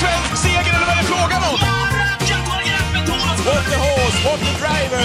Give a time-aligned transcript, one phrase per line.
[0.00, 1.58] svensk seger eller vad är det frågan om?
[3.46, 5.04] What the horse, what the driver!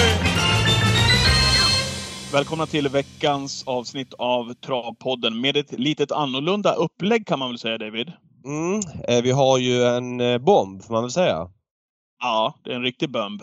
[2.33, 7.77] Välkomna till veckans avsnitt av Travpodden med ett litet annorlunda upplägg kan man väl säga
[7.77, 8.11] David?
[8.45, 11.49] Mm, eh, vi har ju en eh, bomb får man väl säga.
[12.21, 13.41] Ja, det är en riktig bomb.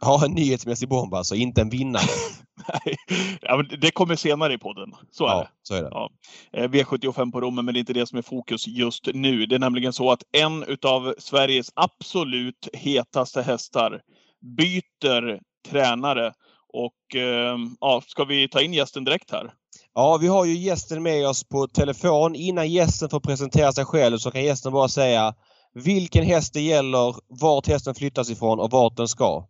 [0.00, 2.02] Ja, en nyhetsmässig bomb alltså, inte en vinnare.
[2.68, 2.96] Nej,
[3.42, 4.92] ja, det kommer senare i podden.
[5.10, 5.48] Så är ja, det.
[5.62, 5.88] så är det.
[5.90, 6.10] Ja.
[6.52, 9.46] Eh, V75 på Rommen, men det är inte det som är fokus just nu.
[9.46, 14.00] Det är nämligen så att en utav Sveriges absolut hetaste hästar
[14.58, 16.32] byter tränare.
[16.72, 19.52] Och eh, ja, ska vi ta in gästen direkt här?
[19.94, 22.34] Ja, vi har ju gästen med oss på telefon.
[22.34, 25.34] Innan gästen får presentera sig själv så kan gästen bara säga
[25.74, 29.44] vilken häst det gäller, vart hästen flyttas ifrån och vart den ska.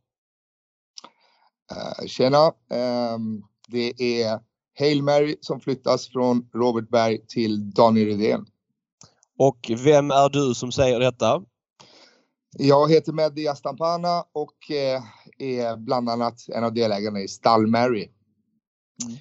[1.73, 2.47] Uh, tjena!
[3.15, 4.41] Um, det är
[4.79, 8.47] Hail Mary som flyttas från Robert Berg till Daniel Rydén.
[9.39, 11.43] Och vem är du som säger detta?
[12.59, 15.03] Jag heter Mehdi Astampana och uh,
[15.39, 18.09] är bland annat en av delägarna i Stall Mary.
[19.05, 19.19] Mm.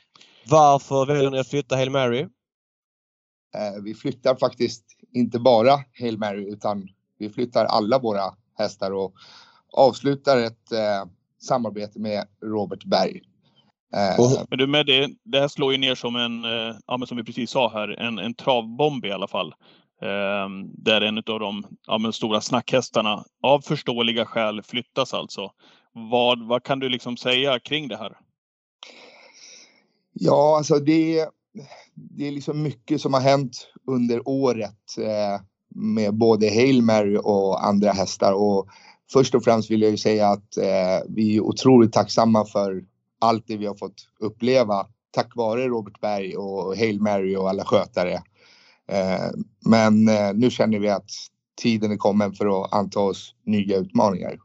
[0.50, 2.22] Varför väljer ni att flytta Hail Mary?
[2.22, 9.14] Uh, vi flyttar faktiskt inte bara Hail Mary utan vi flyttar alla våra hästar och
[9.74, 10.72] avslutar ett
[11.40, 13.22] samarbete med Robert Berg.
[13.96, 17.08] Uh, men du med det, det här slår ju ner som en, uh, ja men
[17.08, 19.54] som vi precis sa här, en, en travbomb i alla fall.
[20.04, 25.52] Uh, där en av de ja, stora snackhästarna av förståeliga skäl flyttas alltså.
[26.12, 28.18] Vad, vad kan du liksom säga kring det här?
[30.14, 31.30] Ja, alltså det,
[31.94, 34.96] det är liksom mycket som har hänt under året
[35.76, 38.68] med både Hail Mary och andra hästar och
[39.14, 42.84] först och främst vill jag ju säga att eh, vi är otroligt tacksamma för
[43.20, 47.66] allt det vi har fått uppleva tack vare Robert Berg och Hail Mary och alla
[47.66, 48.14] skötare.
[48.92, 49.30] Eh,
[49.66, 51.10] men eh, nu känner vi att
[51.62, 54.38] tiden är kommen för att anta oss nya utmaningar.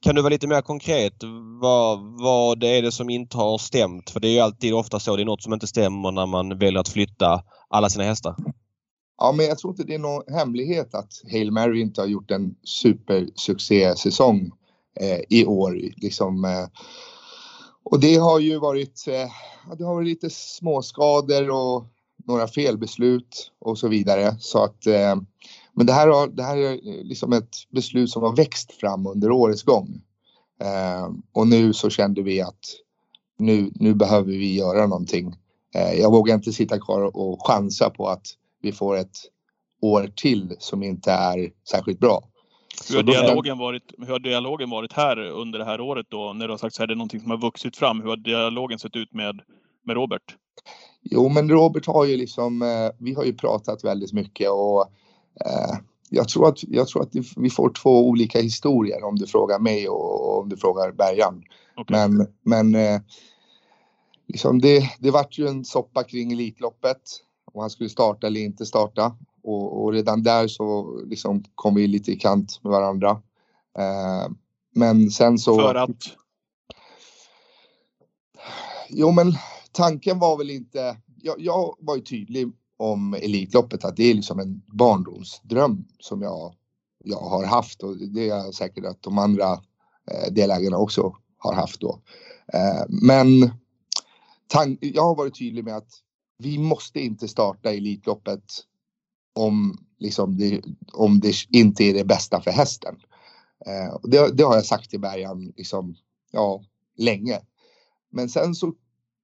[0.00, 1.14] Kan du vara lite mer konkret?
[1.60, 4.10] Vad, vad är det som inte har stämt?
[4.10, 5.16] För det är ju alltid ofta så.
[5.16, 8.36] Det är något som inte stämmer när man väljer att flytta alla sina hästar.
[9.18, 12.30] Ja, men jag tror inte det är någon hemlighet att Hail Mary inte har gjort
[12.30, 14.50] en supersuccésäsong
[15.00, 15.80] eh, i år.
[15.96, 16.66] Liksom, eh,
[17.82, 19.30] och det har ju varit, eh,
[19.78, 21.84] det har varit lite småskador och
[22.26, 24.36] några felbeslut och så vidare.
[24.38, 25.16] Så att, eh,
[25.72, 29.06] men det här, har, det här är eh, liksom ett beslut som har växt fram
[29.06, 30.00] under årets gång.
[30.62, 32.60] Eh, och nu så kände vi att
[33.38, 35.34] nu, nu behöver vi göra någonting.
[35.74, 38.26] Eh, jag vågar inte sitta kvar och chansa på att
[38.66, 39.16] vi får ett
[39.80, 42.22] år till som inte är särskilt bra.
[42.88, 46.32] Hur har, dialogen varit, hur har dialogen varit här under det här året då?
[46.32, 48.00] När du har sagt så här, det är någonting som har vuxit fram.
[48.00, 49.40] Hur har dialogen sett ut med,
[49.84, 50.36] med Robert?
[51.02, 54.80] Jo, men Robert har ju liksom, eh, vi har ju pratat väldigt mycket och
[55.44, 55.78] eh,
[56.10, 59.88] jag tror att, jag tror att vi får två olika historier om du frågar mig
[59.88, 61.42] och om du frågar Bergan.
[61.76, 62.08] Okay.
[62.08, 63.00] Men, men eh,
[64.28, 67.02] liksom det, det vart ju en soppa kring Elitloppet
[67.56, 69.16] och han skulle starta eller inte starta.
[69.42, 73.10] Och, och redan där så liksom kom vi lite i kant med varandra.
[73.78, 74.32] Eh,
[74.74, 75.58] men sen så...
[75.58, 76.02] För att?
[78.88, 79.32] Jo men
[79.72, 80.96] tanken var väl inte...
[81.22, 86.54] Jag, jag var ju tydlig om Elitloppet att det är liksom en barndomsdröm som jag,
[87.04, 89.52] jag har haft och det är säkert att de andra
[90.10, 92.00] eh, delägarna också har haft då.
[92.52, 93.50] Eh, men
[94.80, 96.02] jag har varit tydlig med att
[96.38, 98.44] vi måste inte starta Elitloppet
[99.34, 102.96] om, liksom det, om det inte är det bästa för hästen.
[103.66, 105.96] Eh, det, det, har jag sagt till Bergan liksom,
[106.32, 106.62] ja,
[106.96, 107.40] länge.
[108.10, 108.74] Men sen så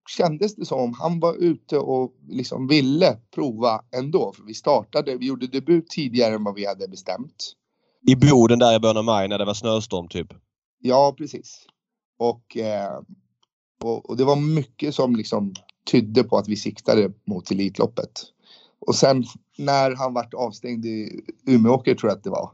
[0.09, 4.33] kändes det som om han var ute och liksom ville prova ändå.
[4.33, 7.53] För vi startade, vi gjorde debut tidigare än vad vi hade bestämt.
[8.09, 10.35] I Boden där i början av maj när det var snöstorm typ?
[10.79, 11.67] Ja, precis.
[12.19, 13.01] Och, eh,
[13.85, 15.55] och, och, det var mycket som liksom
[15.91, 18.23] tydde på att vi siktade mot Elitloppet.
[18.79, 19.25] Och sen
[19.59, 22.51] när han vart avstängd i Umeåker tror jag att det var.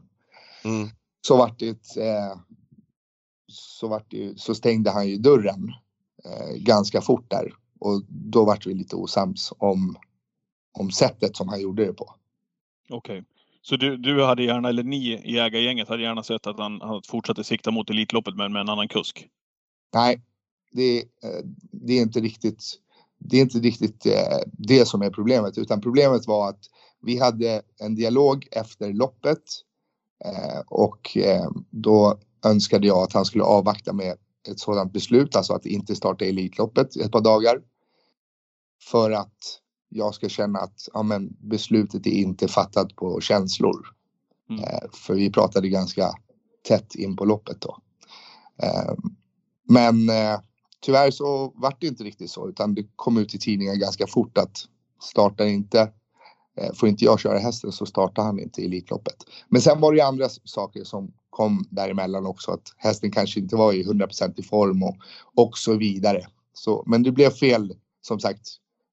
[0.63, 0.89] Mm.
[1.21, 2.37] Så vart det, eh,
[3.47, 5.73] så vart det, så stängde han ju dörren
[6.25, 7.53] eh, ganska fort där.
[7.79, 9.97] Och då vart vi lite osams om,
[10.71, 12.15] om sättet som han gjorde det på.
[12.89, 13.19] Okej.
[13.19, 13.25] Okay.
[13.61, 17.01] Så du, du hade gärna, eller ni i ägargänget hade gärna sett att han, han
[17.07, 19.27] fortsatte sikta mot Elitloppet men med en annan kusk?
[19.93, 20.21] Nej,
[20.71, 22.63] det, eh, det är inte riktigt
[23.19, 26.59] det är inte riktigt eh, det som är problemet utan problemet var att
[27.01, 29.43] vi hade en dialog efter loppet
[30.25, 34.17] eh, och eh, då önskade jag att han skulle avvakta med
[34.47, 37.61] ett sådant beslut, alltså att inte starta Elitloppet ett par dagar.
[38.91, 43.87] För att jag ska känna att ja, men beslutet är inte fattat på känslor.
[44.49, 44.63] Mm.
[44.93, 46.13] För vi pratade ganska
[46.67, 47.77] tätt in på loppet då.
[49.63, 50.09] Men
[50.81, 54.37] tyvärr så vart det inte riktigt så utan det kom ut i tidningen ganska fort
[54.37, 54.57] att
[55.01, 55.91] startar inte
[56.73, 59.15] Får inte jag köra hästen så startar han inte Elitloppet.
[59.49, 62.51] Men sen var det ju andra saker som kom däremellan också.
[62.51, 64.95] Att hästen kanske inte var i 100% i form och,
[65.35, 66.25] och så vidare.
[66.53, 68.47] Så, men det blev fel som sagt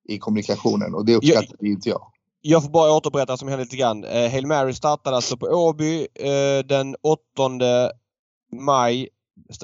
[0.08, 2.12] i kommunikationen och det uppskattade jag, inte jag.
[2.40, 4.04] Jag får bara återberätta som hände lite grann.
[4.04, 7.20] Eh, Hail Mary startade alltså på Åby eh, den 8
[8.52, 9.08] maj.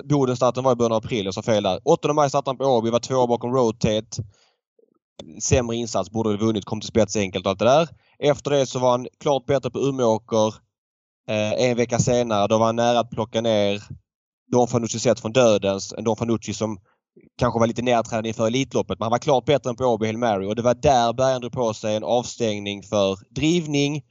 [0.05, 1.81] Boden-starten var i början av april, jag sa fel där.
[1.85, 4.23] 8 maj startade han på Åby, var två bakom Rotate.
[5.43, 7.89] Sämre insats, borde ha vunnit, kom till spets enkelt och allt det där.
[8.19, 10.55] Efter det så var han klart bättre på Umeåker.
[11.29, 13.83] Eh, en vecka senare då var han nära att plocka ner
[14.53, 15.95] Don Fanucci sett från dödens.
[15.99, 16.79] En Don Fanucci som
[17.39, 20.19] kanske var lite nedtränad inför Elitloppet men han var klart bättre än på Åby Hail
[20.19, 24.03] Mary och det var där Bergen drog på sig en avstängning för drivning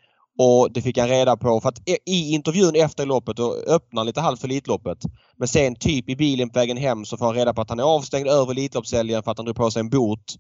[0.44, 4.06] och det fick han reda på för att i intervjun efter loppet då öppnar han
[4.06, 4.98] lite halvt för Elitloppet.
[5.38, 7.80] Men sen typ i bilen på vägen hem så får han reda på att han
[7.80, 10.36] är avstängd över Elitloppshelgen för att han drog på sig en bot.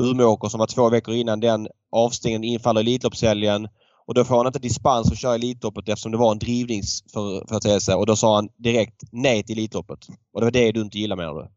[0.00, 3.68] Umeåker som var två veckor innan den avstängningen infaller Elitloppshelgen.
[4.06, 8.06] Och då får han inte dispens att köra Elitloppet eftersom det var en drivningsföreteelse och
[8.06, 9.98] då sa han direkt nej till Elitloppet.
[10.32, 11.48] Och det var det du inte gillade menar du?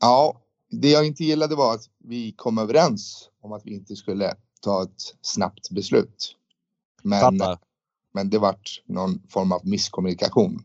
[0.00, 0.40] Ja,
[0.70, 4.82] det jag inte gillade var att vi kom överens om att vi inte skulle ta
[4.82, 6.36] ett snabbt beslut.
[7.02, 7.40] Men,
[8.14, 10.64] men det vart någon form av misskommunikation.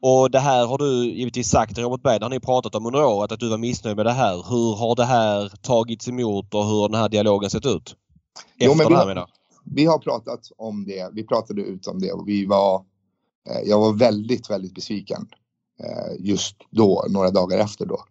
[0.00, 2.86] Och det här har du givetvis sagt till Robert Berg, det har ni pratat om
[2.86, 4.34] under året att du var missnöjd med det här.
[4.34, 7.96] Hur har det här tagits emot och hur har den här dialogen sett ut?
[8.52, 9.28] Efter jo, men vi, har,
[9.64, 12.84] vi har pratat om det, vi pratade ut om det och vi var,
[13.50, 15.28] eh, jag var väldigt, väldigt besviken
[15.80, 18.04] eh, just då, några dagar efter då.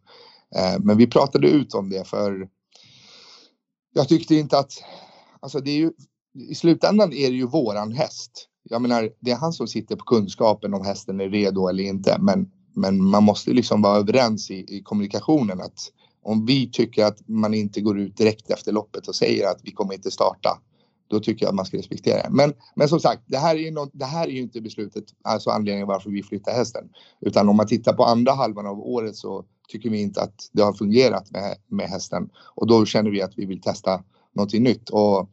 [0.56, 2.48] Eh, men vi pratade ut om det för
[3.94, 4.72] jag tyckte inte att,
[5.40, 5.92] alltså det är ju,
[6.38, 8.48] i slutändan är det ju våran häst.
[8.70, 12.18] Jag menar, det är han som sitter på kunskapen om hästen är redo eller inte.
[12.20, 15.92] Men, men man måste liksom vara överens i, i kommunikationen att
[16.24, 19.72] om vi tycker att man inte går ut direkt efter loppet och säger att vi
[19.72, 20.50] kommer inte starta.
[21.10, 22.30] Då tycker jag att man ska respektera det.
[22.30, 25.04] Men, men som sagt, det här, är ju något, det här är ju inte beslutet,
[25.24, 26.90] alltså anledningen varför vi flyttar hästen.
[27.22, 30.62] Utan om man tittar på andra halvan av året så tycker vi inte att det
[30.62, 34.04] har fungerat med, med hästen och då känner vi att vi vill testa
[34.36, 35.30] någonting nytt och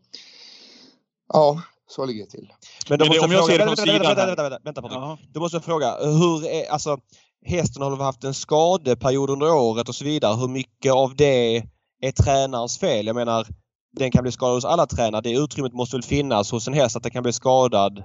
[1.32, 2.52] ja, så ligger det till.
[2.88, 5.28] Men då måste jag, jag fråga, vänta, vänta, vänta, vänta, vänta, vänta Patrik.
[5.32, 6.98] Då måste fråga, hur är, alltså
[7.46, 10.36] hästen har haft en skadeperiod under året och så vidare.
[10.36, 11.56] Hur mycket av det
[12.00, 13.06] är tränarens fel?
[13.06, 13.46] Jag menar,
[13.92, 15.22] den kan bli skadad hos alla tränare.
[15.22, 18.02] Det utrymmet måste väl finnas hos en häst att den kan bli skadad?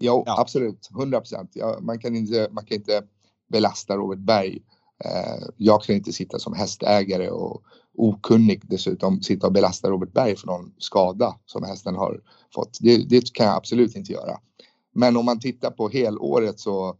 [0.00, 0.40] Jo, ja.
[0.40, 0.88] absolut.
[0.98, 1.50] 100 procent.
[1.54, 3.02] Ja, man, kan inte, man kan inte
[3.48, 4.60] belasta Robert Berg
[5.04, 7.62] Eh, jag kan inte sitta som hästägare och
[7.96, 12.20] okunnig dessutom sitta och belasta Robert Berg för någon skada som hästen har
[12.54, 12.78] fått.
[12.80, 14.38] Det, det kan jag absolut inte göra.
[14.94, 16.96] Men om man tittar på helåret så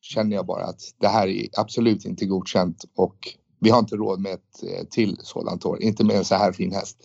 [0.00, 3.16] känner jag bara att det här är absolut inte godkänt och
[3.60, 6.52] vi har inte råd med ett eh, till sådant år, inte med en så här
[6.52, 6.98] fin häst.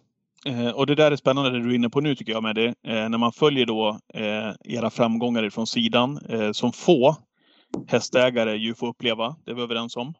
[0.45, 2.56] Eh, och det där är spännande det du är inne på nu tycker jag med
[2.56, 2.68] det.
[2.68, 6.19] Eh, när man följer då eh, era framgångar från sidan
[6.53, 7.15] som få
[7.88, 10.13] hästägare ju får uppleva, det är vi överens om.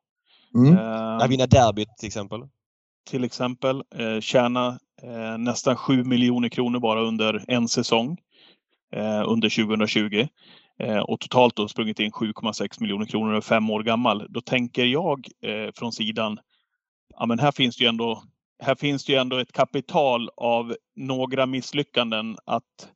[0.56, 0.78] Mm.
[0.78, 2.40] Eh, vinna derbyt till exempel.
[3.10, 3.84] Till exempel.
[3.96, 8.18] Eh, tjäna eh, nästan 7 miljoner kronor bara under en säsong.
[8.92, 10.28] Eh, under 2020.
[10.80, 14.28] Eh, och totalt då sprungit in 7,6 miljoner kronor och fem år gammal.
[14.30, 16.40] Då tänker jag eh, från sidan,
[17.18, 18.24] ja men här finns det ju ändå
[18.60, 22.90] här finns det ju ändå ett kapital av några misslyckanden att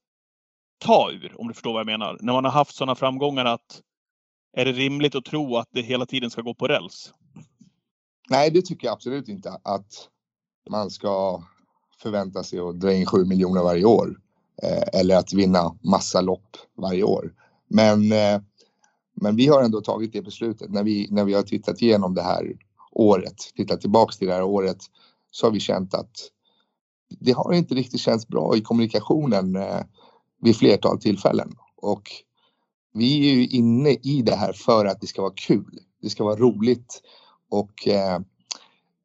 [0.78, 2.18] ta ur, om du förstår vad jag menar.
[2.22, 3.82] När man har haft sådana framgångar att
[4.58, 7.14] är det rimligt att tro att det hela tiden ska gå på räls?
[8.30, 10.10] Nej, det tycker jag absolut inte att
[10.70, 11.43] man ska
[12.01, 14.17] förvänta sig att dra in 7 miljoner varje år
[14.63, 17.34] eh, eller att vinna massa lopp varje år.
[17.67, 18.41] Men, eh,
[19.22, 22.22] men vi har ändå tagit det beslutet när vi, när vi har tittat igenom det
[22.22, 22.58] här
[22.91, 24.77] året, tittat tillbaks till det här året
[25.32, 26.12] så har vi känt att
[27.20, 29.82] det har inte riktigt känts bra i kommunikationen eh,
[30.41, 32.03] vid flertal tillfällen och
[32.93, 35.79] vi är ju inne i det här för att det ska vara kul.
[36.01, 37.01] Det ska vara roligt
[37.50, 38.20] och eh,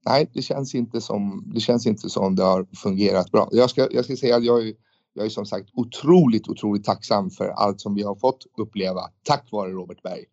[0.07, 3.49] nej, det känns inte som det känns inte som det har fungerat bra.
[3.53, 4.73] Jag ska, jag ska säga att jag är,
[5.13, 9.49] jag är som sagt otroligt, otroligt tacksam för allt som vi har fått uppleva tack
[9.53, 10.25] vare Robert Berg.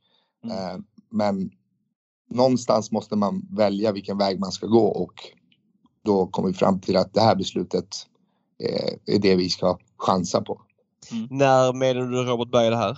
[0.44, 0.58] Mm.
[0.58, 0.78] Eh,
[1.12, 1.52] men
[2.30, 5.14] någonstans måste man välja vilken väg man ska gå och
[6.04, 7.88] då kommer vi fram till att det här beslutet
[8.64, 10.62] eh, är det vi ska chansa på.
[11.12, 11.28] Mm.
[11.30, 12.98] När meddelade du Robert Berg det här?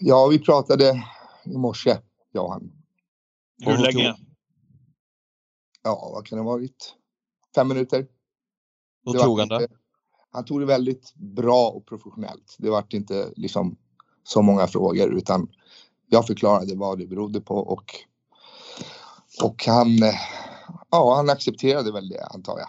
[0.00, 1.04] Ja, vi pratade
[1.44, 1.96] i morse,
[2.32, 2.72] jag och han.
[3.62, 4.14] Hur länge?
[5.84, 6.94] Ja, vad kan det ha varit?
[7.54, 8.06] Fem minuter.
[9.04, 9.68] Hur tog han det?
[10.34, 12.56] han tog det väldigt bra och professionellt.
[12.58, 13.76] Det vart inte liksom
[14.24, 15.48] så många frågor utan
[16.06, 17.84] jag förklarade vad det berodde på och,
[19.42, 19.88] och han,
[20.90, 22.68] ja, han accepterade väl det antar jag.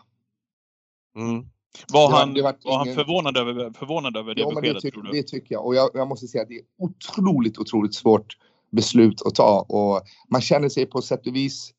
[1.24, 1.46] Mm.
[1.94, 2.98] Var, han, det var, var ingen...
[2.98, 4.82] han förvånad över, förvånad över det ja, beskedet?
[4.84, 7.96] Det, ty det tycker jag och jag, jag, måste säga att det är otroligt, otroligt
[7.96, 8.38] svårt
[8.72, 11.74] beslut att ta och man känner sig på sätt och vis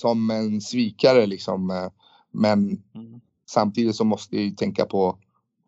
[0.00, 1.70] som en svikare liksom.
[1.70, 1.88] Eh,
[2.32, 3.20] men mm.
[3.50, 5.18] samtidigt så måste jag tänka på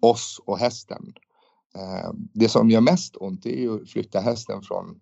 [0.01, 1.13] oss och hästen.
[1.77, 5.01] Eh, det som gör mest ont är ju att flytta hästen från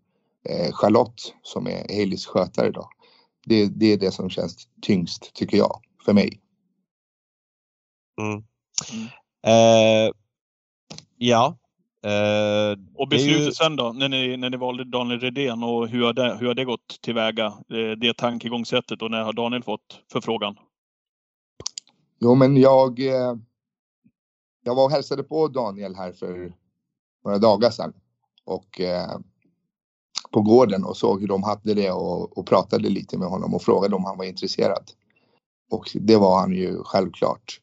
[0.49, 2.89] eh, Charlotte som är Haleys skötare då.
[3.47, 6.41] Det, det är det som känns tyngst tycker jag, för mig.
[8.21, 8.45] Mm.
[8.93, 9.09] Mm.
[9.47, 10.13] Eh,
[11.17, 11.59] ja.
[12.07, 13.53] Eh, och beslutet ju...
[13.53, 16.55] sen då, när ni, när ni valde Daniel Redén och hur har det, hur har
[16.55, 17.53] det gått tillväga?
[17.69, 20.57] Det, det tankegångssättet och när har Daniel fått förfrågan?
[22.21, 23.35] Jo, men jag eh,
[24.67, 26.53] jag var och hälsade på Daniel här för
[27.25, 27.93] några dagar sedan
[28.45, 29.19] och eh,
[30.33, 33.63] på gården och såg hur de hade det och, och, pratade lite med honom och
[33.63, 34.91] frågade om han var intresserad.
[35.71, 37.61] Och det var han ju självklart.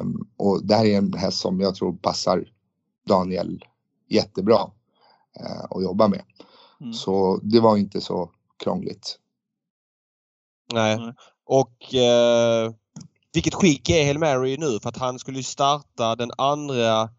[0.00, 2.44] Um, och det här är en häst som jag tror passar
[3.10, 3.64] Daniel
[4.08, 4.70] jättebra
[5.40, 6.22] uh, att jobba med.
[6.80, 6.92] Mm.
[6.92, 8.30] Så det var inte så
[8.64, 9.18] krångligt.
[10.72, 10.98] Nej,
[11.46, 12.72] och eh,
[13.32, 14.80] vilket skick är Hail Mary nu?
[14.82, 17.10] För att han skulle starta den andra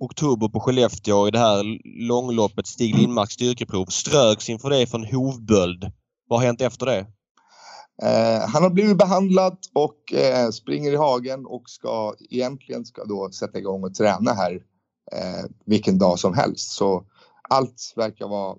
[0.00, 3.86] oktober på Skellefteå i det här långloppet Stig Lindmarks styrkeprov.
[3.86, 5.92] Ströks inför det från hovböld.
[6.28, 7.06] Vad har hänt efter det?
[8.02, 13.30] Eh, han har blivit behandlad och eh, springer i hagen och ska egentligen ska då
[13.30, 14.60] sätta igång och träna här
[15.12, 16.72] eh, vilken dag som helst.
[16.72, 17.04] Så
[17.48, 18.56] allt verkar vara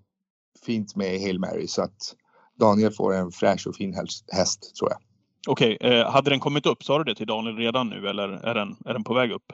[0.66, 2.16] fint med Hail Mary så att
[2.60, 3.96] Daniel får en fräsch och fin
[4.32, 5.00] häst tror jag.
[5.48, 8.30] Okej, okay, eh, hade den kommit upp, sa du det till Daniel redan nu eller
[8.30, 9.54] är den, är den på väg upp?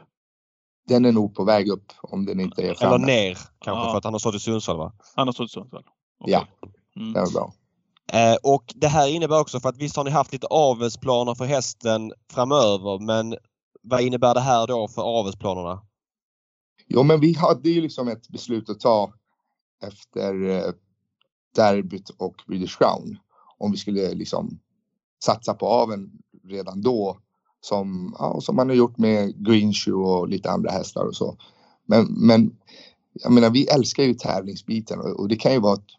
[0.87, 2.95] Den är nog på väg upp om den inte är framme.
[2.95, 3.91] Eller ner kanske ja.
[3.91, 4.93] för att han har stått i Sundsvall va?
[5.15, 5.83] Han har stått i Sundsvall.
[6.19, 6.33] Okay.
[6.33, 6.47] Ja,
[6.95, 7.13] mm.
[7.13, 7.53] det är bra.
[8.13, 11.45] Eh, och det här innebär också för att visst har ni haft lite avelsplaner för
[11.45, 13.35] hästen framöver men
[13.81, 15.81] vad innebär det här då för avelsplanerna?
[16.89, 19.13] Jo men vi hade ju liksom ett beslut att ta
[19.81, 20.73] efter eh,
[21.55, 23.17] derbyt och British Crown.
[23.57, 24.59] Om vi skulle liksom
[25.23, 26.11] satsa på aven
[26.43, 27.17] redan då.
[27.61, 31.37] Som, ja, som man har gjort med Greenshoe och lite andra hästar och så.
[31.85, 32.57] Men, men
[33.13, 35.89] jag menar, vi älskar ju tävlingsbiten och, och det kan ju vara ett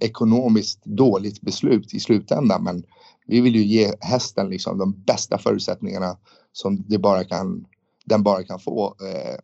[0.00, 2.64] ekonomiskt dåligt beslut i slutändan.
[2.64, 2.84] Men
[3.26, 6.16] vi vill ju ge hästen liksom de bästa förutsättningarna
[6.52, 7.66] som det bara kan,
[8.04, 9.38] den bara kan få eh,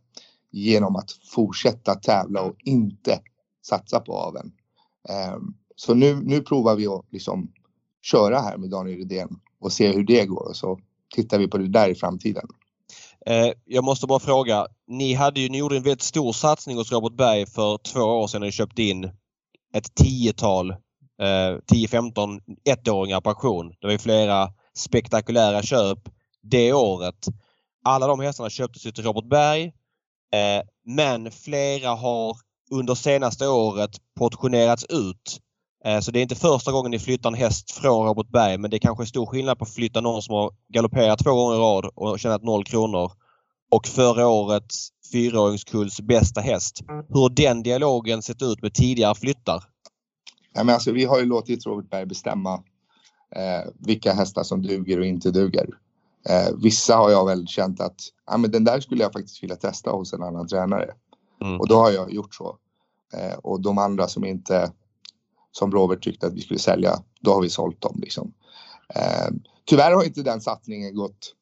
[0.50, 3.20] genom att fortsätta tävla och inte
[3.66, 4.52] satsa på aven.
[5.08, 7.52] Ehm, så nu, nu provar vi att liksom
[8.02, 9.28] köra här med Daniel Rydén
[9.60, 10.78] och se hur det går och så
[11.14, 12.46] tittar vi på det där i framtiden.
[13.26, 14.66] Eh, jag måste bara fråga.
[14.86, 18.26] Ni, hade ju, ni gjorde en väldigt stor satsning hos Robert Berg för två år
[18.26, 19.04] sedan när ni köpte in
[19.74, 23.68] ett tiotal, eh, 10-15 ettåringar på auktion.
[23.68, 25.98] Det var ju flera spektakulära köp
[26.42, 27.26] det året.
[27.84, 29.72] Alla de hästarna köptes ju till Robert Berg.
[30.32, 32.36] Eh, men flera har
[32.70, 35.40] under senaste året portionerats ut
[35.84, 38.70] Eh, så det är inte första gången ni flyttar en häst från Robert Berg men
[38.70, 41.56] det är kanske är stor skillnad på att flytta någon som har galopperat två gånger
[41.56, 43.12] i rad och tjänat noll kronor
[43.70, 46.82] och förra årets fyraåringskulls bästa häst.
[47.08, 49.64] Hur har den dialogen sett ut med tidigare flyttar?
[50.54, 52.54] Ja, men alltså, vi har ju låtit Robert Berg bestämma
[53.36, 55.68] eh, vilka hästar som duger och inte duger.
[56.28, 59.56] Eh, vissa har jag väl känt att ja, men den där skulle jag faktiskt vilja
[59.56, 60.90] testa hos en annan tränare.
[61.42, 61.60] Mm.
[61.60, 62.56] Och då har jag gjort så.
[63.12, 64.72] Eh, och de andra som inte
[65.52, 67.96] som Robert tyckte att vi skulle sälja, då har vi sålt dem.
[68.00, 68.32] Liksom.
[68.94, 69.28] Eh,
[69.64, 71.34] tyvärr har inte den satsningen gått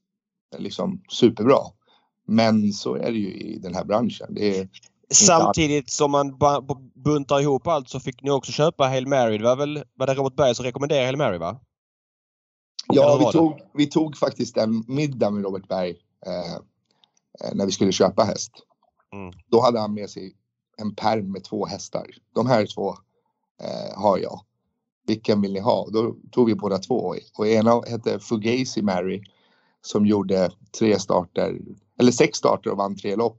[0.59, 1.59] liksom, superbra.
[2.27, 4.37] Men så är det ju i den här branschen.
[5.11, 6.39] Samtidigt som man
[6.95, 9.39] buntar ihop allt så fick ni också köpa Hail Mary.
[9.39, 11.61] Det var väl var det Robert Berg som rekommenderade Hail Mary va?
[12.89, 15.91] Ja, vi tog, vi tog faktiskt en middag med Robert Berg
[16.27, 16.59] eh,
[17.55, 18.53] när vi skulle köpa häst.
[19.13, 19.35] Mm.
[19.47, 20.37] Då hade han med sig
[20.77, 22.07] en perm med två hästar.
[22.35, 22.91] De här två
[23.63, 24.41] eh, har jag.
[25.07, 25.89] Vilken vill ni ha?
[25.91, 29.23] Då tog vi båda två och ena hette Fugazi Mary
[29.81, 31.61] som gjorde tre starter,
[31.99, 33.39] eller sex starter och vann tre lopp.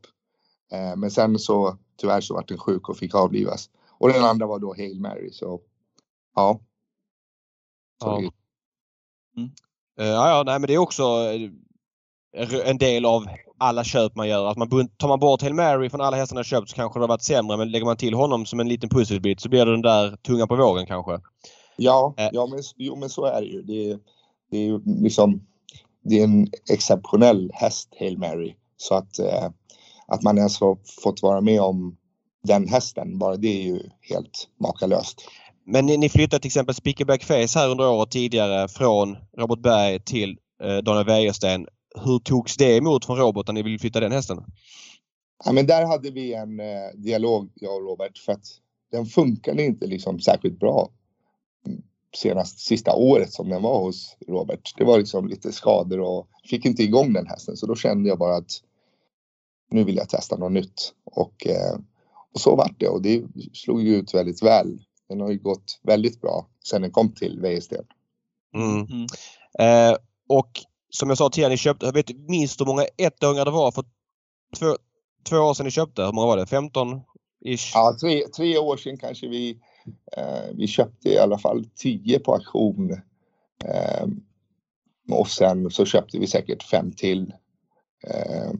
[0.72, 3.70] Eh, men sen så tyvärr så vart den sjuk och fick avlivas.
[4.00, 5.62] Och den andra var då Hail Mary så
[6.36, 6.60] ja.
[8.01, 8.32] Så ja.
[9.38, 9.50] Mm.
[10.01, 11.03] Uh, ja, nej men det är också
[12.38, 13.27] eh, en del av
[13.58, 14.48] alla köp man gör.
[14.48, 17.08] Att man, tar man bort Hail Mary från alla hästarna köpt så kanske det har
[17.08, 19.82] varit sämre men lägger man till honom som en liten pusselbit så blir det den
[19.82, 21.20] där tunga på vågen kanske.
[21.77, 22.29] Ja, äh.
[22.32, 23.62] ja men, jo, men så är det ju.
[23.62, 24.00] Det
[24.51, 25.41] det är liksom
[26.03, 28.56] det är en exceptionell häst, Hail Mary.
[28.77, 29.50] Så att, eh,
[30.08, 31.98] att man ens har fått vara med om
[32.44, 35.22] den hästen, bara det är ju helt makalöst.
[35.69, 40.00] Men ni, ni flyttade till exempel Spickerback Face här under året tidigare från Robert Berg
[40.00, 41.67] till eh, Daniel Wäjersten.
[42.05, 44.43] Hur togs det emot från Robert när ni ville flytta den hästen?
[45.45, 48.45] Ja, men där hade vi en eh, dialog, jag och Robert, för att
[48.91, 50.89] den funkade inte liksom särskilt bra
[51.65, 51.81] mm,
[52.15, 54.74] senast sista året som den var hos Robert.
[54.77, 58.19] Det var liksom lite skador och fick inte igång den hästen så då kände jag
[58.19, 58.51] bara att
[59.71, 61.79] nu vill jag testa något nytt och, eh,
[62.33, 64.79] och så vart det och det slog ju ut väldigt väl.
[65.09, 67.85] Den har ju gått väldigt bra sedan den kom till Wäjersten.
[68.55, 68.87] Mm.
[68.87, 69.07] Mm.
[69.59, 69.97] Eh,
[70.29, 70.49] och
[70.89, 73.83] som jag sa tidigare, ni köpte, jag vet minst hur många ettungar det var för
[74.59, 74.75] två,
[75.29, 76.03] två år sedan ni köpte.
[76.03, 76.45] Hur många var det?
[76.45, 77.01] 15
[77.45, 77.71] ish?
[77.73, 79.59] Ja, tre, tre år sedan kanske vi
[80.17, 82.91] Eh, vi köpte i alla fall 10 på auktion.
[83.63, 84.07] Eh,
[85.11, 87.33] och sen så köpte vi säkert fem till
[88.03, 88.51] eh,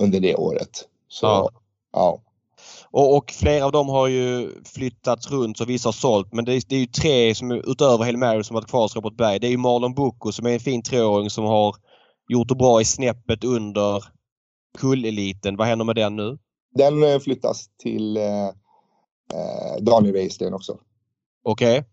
[0.00, 0.88] under det året.
[1.08, 1.50] Så, ja.
[1.92, 2.22] ja.
[2.92, 6.54] Och, och, flera av dem har ju flyttats runt och vissa har sålt men det
[6.54, 9.38] är, det är ju tre som utöver Hail Mary som varit kvar hos Robert Berg.
[9.38, 11.76] Det är ju Marlon Bocco som är en fin treåring som har
[12.28, 14.04] gjort det bra i snäppet under
[14.78, 15.56] kulleliten.
[15.56, 16.38] Vad händer med den nu?
[16.74, 18.46] Den flyttas till eh,
[19.34, 20.78] eh, Daniel Wäjersten också.
[21.44, 21.78] Okej.
[21.78, 21.84] Okay.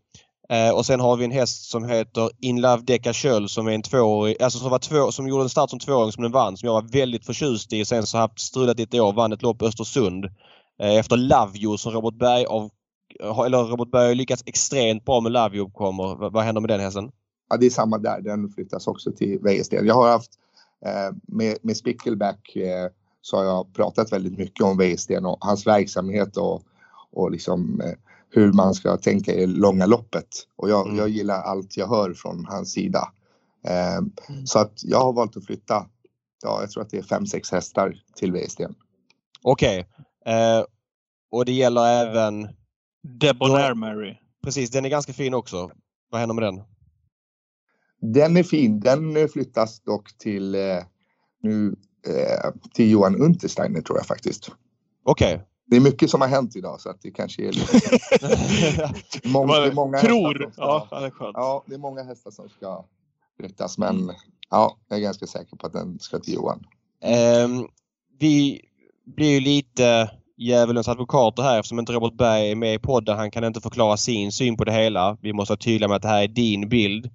[0.49, 3.71] Eh, och sen har vi en häst som heter In Love Deca Köll som är
[3.71, 6.57] en tvåårig, alltså som, var två, som gjorde en start som tvååring som den vann,
[6.57, 7.85] som jag var väldigt förtjust i.
[7.85, 10.25] Sen så har haft strulat lite i år, vann ett lopp i Östersund.
[10.79, 11.17] Eh, efter
[11.57, 12.69] You som Robert Berg av,
[13.46, 16.15] eller Robert Berg har lyckats extremt bra med You kommer.
[16.15, 17.12] V vad händer med den hästen?
[17.50, 18.22] Ja, det är samma där.
[18.22, 19.86] Den flyttas också till Wäjersten.
[19.86, 20.31] Jag har haft
[20.86, 22.89] eh, med, med Spickleback eh,
[23.22, 26.63] så har jag pratat väldigt mycket om Wäjersten och hans verksamhet och
[27.17, 27.93] och liksom eh,
[28.29, 30.27] hur man ska tänka i långa loppet.
[30.55, 30.98] Och jag, mm.
[30.98, 33.12] jag gillar allt jag hör från hans sida.
[33.67, 34.46] Eh, mm.
[34.46, 35.86] Så att jag har valt att flytta.
[36.43, 38.75] Ja, jag tror att det är fem, sex hästar till Wäjersten.
[39.41, 39.88] Okej.
[40.25, 40.63] Okay.
[41.33, 42.47] Eh, och det gäller även...
[43.19, 44.17] Debonair Mary.
[44.43, 45.71] Precis, den är ganska fin också.
[46.09, 46.63] Vad händer med den?
[48.13, 48.79] Den är fin.
[48.79, 50.61] Den flyttas dock till eh,
[51.41, 51.75] nu
[52.07, 54.51] eh, till Johan Untersteiner tror jag faktiskt.
[55.03, 55.35] Okej.
[55.35, 57.79] Okay det är mycket som har hänt idag så att det kanske är lite...
[59.29, 60.51] många, det är många Tror!
[60.51, 61.33] Ska, ja, det är skönt.
[61.33, 62.85] Ja, det är många hästar som ska
[63.39, 64.11] flyttas men
[64.49, 66.65] ja, jag är ganska säker på att den ska till Johan.
[67.43, 67.67] Um,
[68.19, 68.61] vi
[69.05, 73.17] blir ju lite djävulens advokater här eftersom inte Robert Berg är med i podden.
[73.17, 75.17] Han kan inte förklara sin syn på det hela.
[75.21, 77.06] Vi måste vara tydliga med att det här är din bild.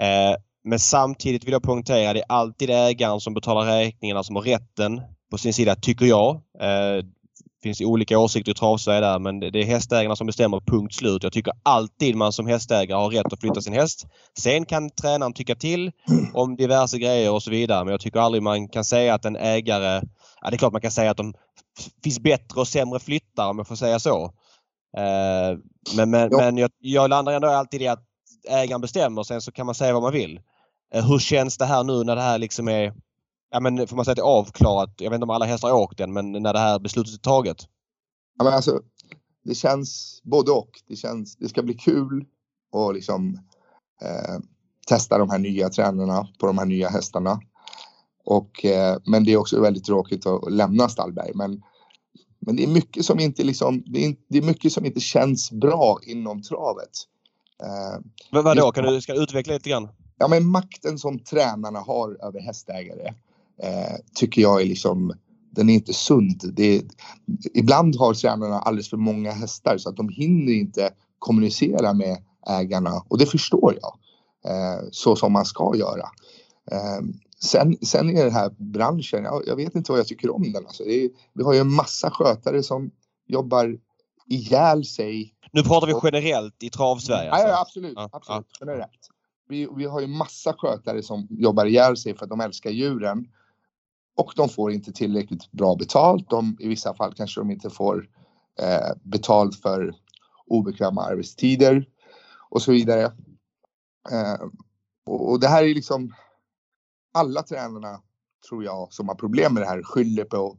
[0.00, 4.36] Eh, men samtidigt vill jag poängtera att det är alltid ägaren som betalar räkningarna som
[4.36, 6.40] har rätten på sin sida, tycker jag.
[6.58, 11.22] Det finns olika åsikter i travsverige där men det är hästägarna som bestämmer punkt slut.
[11.22, 14.06] Jag tycker alltid man som hästägare har rätt att flytta sin häst.
[14.38, 15.92] Sen kan tränaren tycka till
[16.34, 19.36] om diverse grejer och så vidare men jag tycker aldrig man kan säga att en
[19.36, 20.02] ägare...
[20.42, 21.34] Ja det är klart man kan säga att de
[22.04, 24.24] finns bättre och sämre flyttar om jag får säga så.
[24.24, 25.58] Uh,
[25.96, 28.04] men men, men jag, jag landar ändå alltid i att
[28.48, 30.40] ägaren bestämmer sen så kan man säga vad man vill.
[30.94, 32.94] Uh, hur känns det här nu när det här liksom är
[33.50, 34.94] ja men får man säga att det är avklarat?
[34.96, 37.18] Jag vet inte om alla hästar har åkt än men när det här beslutet är
[37.18, 37.56] taget?
[38.38, 38.80] Ja, men alltså,
[39.44, 40.70] det känns både och.
[40.88, 42.24] Det, känns, det ska bli kul
[42.72, 43.38] att liksom
[44.02, 44.38] eh,
[44.86, 47.40] testa de här nya tränarna på de här nya hästarna.
[48.24, 51.30] Och, eh, men det är också väldigt tråkigt att lämna Stallberg.
[51.34, 51.62] Men,
[52.38, 54.04] men det är mycket som inte liksom, det
[54.38, 56.90] är, mycket som inte känns bra inom travet.
[57.62, 59.88] Eh, men vadå, kan du, ska utveckla lite grann?
[60.18, 63.06] Ja men makten som tränarna har över hästägare
[63.62, 65.12] eh, tycker jag är liksom,
[65.50, 66.60] den är inte sund.
[66.60, 66.82] Är,
[67.54, 73.02] ibland har tränarna alldeles för många hästar så att de hinner inte kommunicera med ägarna
[73.08, 73.98] och det förstår jag.
[74.52, 76.08] Eh, så som man ska göra.
[76.70, 77.00] Eh,
[77.44, 80.66] sen, sen är den här branschen, jag, jag, vet inte vad jag tycker om den.
[80.66, 82.90] Alltså är, vi har ju en massa skötare som
[83.26, 83.78] jobbar
[84.26, 85.34] ihjäl sig.
[85.52, 87.30] Nu pratar vi generellt i travsverige?
[87.30, 87.48] Alltså.
[87.48, 87.92] Ja, absolut.
[87.96, 88.66] Ja, absolut ja.
[88.66, 89.08] Generellt.
[89.48, 93.26] Vi, vi har ju massa skötare som jobbar ihjäl sig för att de älskar djuren
[94.16, 96.30] och de får inte tillräckligt bra betalt.
[96.30, 98.08] De, I vissa fall kanske de inte får
[98.60, 99.94] eh, betalt för
[100.46, 101.88] obekväma arbetstider
[102.50, 103.02] och så vidare.
[104.12, 104.46] Eh,
[105.06, 106.14] och, och, det här är liksom
[107.14, 108.00] alla tränarna
[108.48, 110.56] tror jag som har problem med det här skyller på,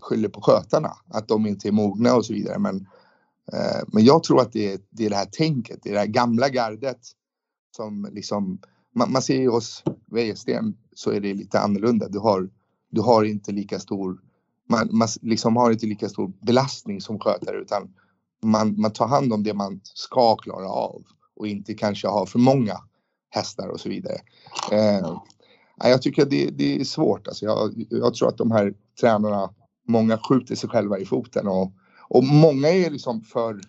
[0.00, 0.92] skyller på skötarna.
[1.08, 2.58] Att de inte är mogna och så vidare.
[2.58, 2.76] Men,
[3.52, 6.00] eh, men jag tror att det är, det är det här tänket, det är det
[6.00, 7.00] här gamla gardet
[7.76, 8.60] som liksom
[8.94, 12.08] man, man ser ju hos Wäjersten så är det lite annorlunda.
[12.08, 12.50] Du har
[12.90, 14.20] du har inte lika stor,
[14.68, 17.94] man, man liksom har inte lika stor belastning som skötare utan
[18.42, 21.02] man, man tar hand om det man ska klara av
[21.36, 22.76] och inte kanske ha för många
[23.30, 24.18] hästar och så vidare.
[24.72, 25.22] Eh,
[25.80, 27.28] jag tycker det, det är svårt.
[27.28, 29.50] Alltså jag, jag tror att de här tränarna,
[29.88, 31.72] många skjuter sig själva i foten och,
[32.08, 33.60] och många är liksom för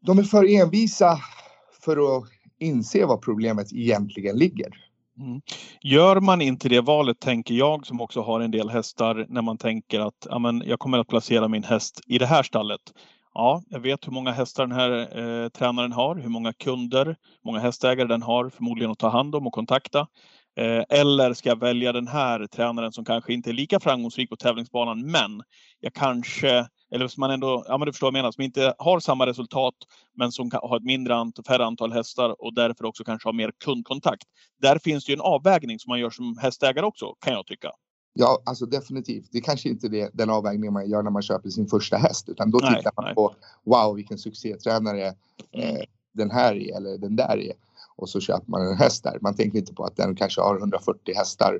[0.00, 1.18] de är för envisa
[1.80, 2.24] för att
[2.58, 4.74] inse vad problemet egentligen ligger.
[5.18, 5.40] Mm.
[5.82, 9.58] Gör man inte det valet, tänker jag som också har en del hästar, när man
[9.58, 12.80] tänker att amen, jag kommer att placera min häst i det här stallet.
[13.38, 17.16] Ja, jag vet hur många hästar den här eh, tränaren har, hur många kunder, hur
[17.44, 20.06] många hästägare den har förmodligen att ta hand om och kontakta.
[20.56, 24.36] Eh, eller ska jag välja den här tränaren som kanske inte är lika framgångsrik på
[24.36, 25.42] tävlingsbanan, men
[25.80, 28.74] jag kanske eller som man ändå, ja men du förstår vad jag menar, som inte
[28.78, 29.74] har samma resultat
[30.16, 33.50] men som har ett mindre antal, färre antal hästar och därför också kanske har mer
[33.64, 34.24] kundkontakt.
[34.62, 37.70] Där finns det ju en avvägning som man gör som hästägare också, kan jag tycka.
[38.14, 39.28] Ja, alltså definitivt.
[39.32, 42.50] Det kanske inte är den avvägningen man gör när man köper sin första häst, utan
[42.50, 43.14] då Nej, tittar man nej.
[43.14, 45.06] på wow, vilken succétränare
[45.52, 47.52] eh, den här är eller den där är.
[47.96, 49.18] Och så köper man en häst där.
[49.20, 51.58] Man tänker inte på att den kanske har 140 hästar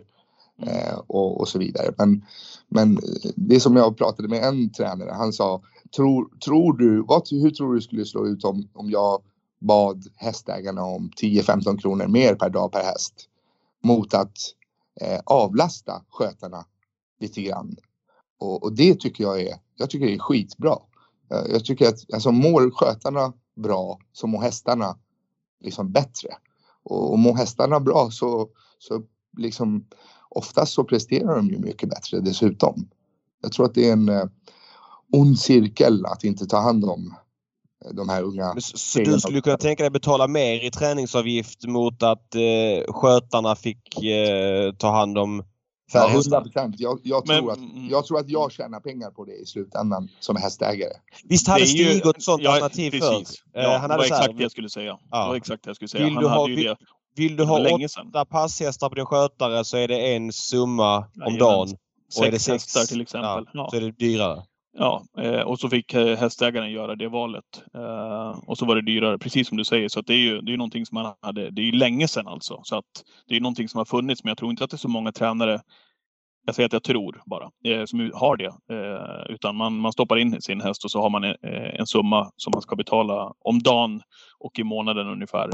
[0.63, 0.75] Mm.
[0.75, 1.93] eh, och, och så vidare.
[1.99, 2.25] Men,
[2.69, 5.63] men eh, det som jag pratade med en tränare, han sa,
[5.97, 9.23] tror, tror du, vad, hur tror du skulle slå ut om, om jag
[9.61, 13.15] bad hästägarna om 10-15 kronor mer per dag per häst
[13.85, 14.37] mot att
[15.01, 16.65] eh, avlasta skötarna
[17.21, 17.77] lite grann.
[18.39, 20.77] Och, och det tycker jag är, jag tycker det är skitbra.
[21.29, 24.99] Jag, Jag tycker att alltså, mår skötarna bra så mår hästarna
[25.61, 26.29] liksom bättre.
[26.83, 29.03] Och, och mår hästarna bra så, så
[29.37, 29.87] liksom
[30.29, 32.89] oftast så presterar de ju mycket bättre dessutom.
[33.43, 34.25] Jag tror att det är en eh,
[35.13, 37.15] ond cirkel att inte ta hand om
[37.93, 38.55] de här unga.
[38.61, 43.57] Så, så du skulle kunna tänka dig betala mer i träningsavgift mot att eh, skötarna
[43.57, 45.45] fick eh, ta hand om
[45.93, 46.37] Ja, hästar?
[46.37, 46.75] 100 procent.
[46.81, 47.89] Jag, jag, Men- tror att, mm.
[47.91, 50.93] jag tror att jag tjänar pengar på det i slutändan som hästägare.
[51.25, 52.99] Visst hade Det är ju- Stig ett sånt ja, alternativ förr?
[53.21, 53.35] precis.
[53.57, 54.99] Eh, Ja, han det hade var så här, exakt det jag skulle säga.
[55.11, 55.23] Ja.
[55.23, 56.05] Det var exakt det jag skulle säga.
[56.05, 56.77] Vill Han du ha- hade ju vill- det
[57.17, 58.09] Vill du det ha länge sedan.
[58.09, 61.39] åtta passhästar på din skötare så är det en summa om Jajamän.
[61.39, 61.69] dagen.
[62.19, 63.45] Och är det Sex sex hästar till exempel.
[63.47, 63.69] Ja, Ja.
[63.71, 64.43] Så är det dyrare.
[64.73, 67.63] Ja, eh, och så fick eh, hästägaren göra det valet.
[67.75, 69.89] Eh, och så var det dyrare, precis som du säger.
[69.89, 72.09] Så att det är ju det är någonting som man hade, det är ju länge
[72.09, 72.61] sedan alltså.
[72.65, 74.79] Så att det är någonting som har funnits, men jag tror inte att det är
[74.79, 75.61] så många tränare
[76.47, 77.51] jag säger att jag tror bara,
[77.87, 78.53] som har det.
[79.33, 81.37] Utan man, man stoppar in sin häst och så har man en,
[81.79, 84.01] en summa som man ska betala om dagen
[84.39, 85.51] och i månaden ungefär.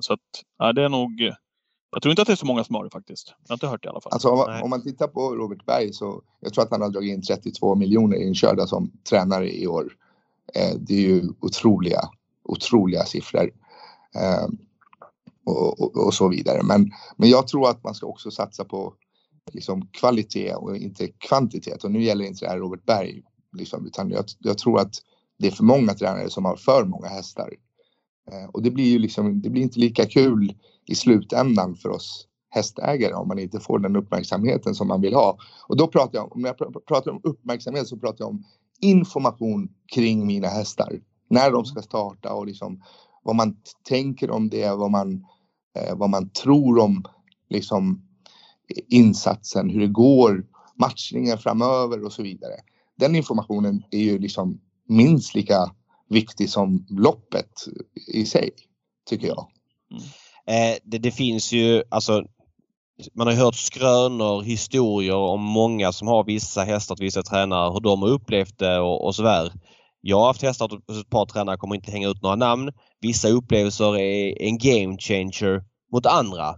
[0.00, 0.20] Så att,
[0.58, 1.32] ja, det är nog...
[1.94, 3.34] Jag tror inte att det är så många som har det faktiskt.
[3.42, 4.12] Jag har inte hört det i alla fall.
[4.12, 7.14] Alltså om, om man tittar på Robert Berg så jag tror att han har dragit
[7.14, 9.92] in 32 miljoner inkörda som tränare i år.
[10.54, 12.00] Eh, det är ju otroliga,
[12.44, 13.50] otroliga siffror.
[14.14, 14.48] Eh,
[15.46, 16.62] och, och, och så vidare.
[16.62, 18.94] Men, men jag tror att man ska också satsa på
[19.52, 21.84] liksom kvalitet och inte kvantitet.
[21.84, 23.22] Och nu gäller inte det här Robert Berg.
[23.52, 24.94] Liksom, utan jag, jag tror att
[25.38, 27.54] det är för många tränare som har för många hästar.
[28.32, 30.54] Eh, och det blir ju liksom, det blir inte lika kul
[30.86, 35.38] i slutändan för oss hästägare om man inte får den uppmärksamheten som man vill ha.
[35.68, 38.44] Och då pratar jag, om jag pratar om uppmärksamhet så pratar jag om
[38.80, 41.00] information kring mina hästar.
[41.30, 42.82] När de ska starta och liksom
[43.22, 43.56] vad man
[43.88, 45.26] tänker om det, vad man,
[45.78, 47.04] eh, vad man tror om
[47.48, 48.02] liksom
[48.88, 52.54] insatsen, hur det går, matchningen framöver och så vidare.
[52.96, 55.70] Den informationen är ju liksom minst lika
[56.08, 57.50] viktig som loppet
[58.14, 58.50] i sig,
[59.08, 59.48] tycker jag.
[59.90, 60.02] Mm.
[60.46, 62.24] Eh, det, det finns ju alltså
[63.14, 67.80] man har hört skrönor, historier om många som har vissa hästar och vissa tränare, hur
[67.80, 69.52] de har upplevt det och, och sådär.
[70.00, 72.72] Jag har haft hästar hos ett par tränare, kommer inte hänga ut några namn.
[73.00, 76.54] Vissa upplevelser är en game changer mot andra.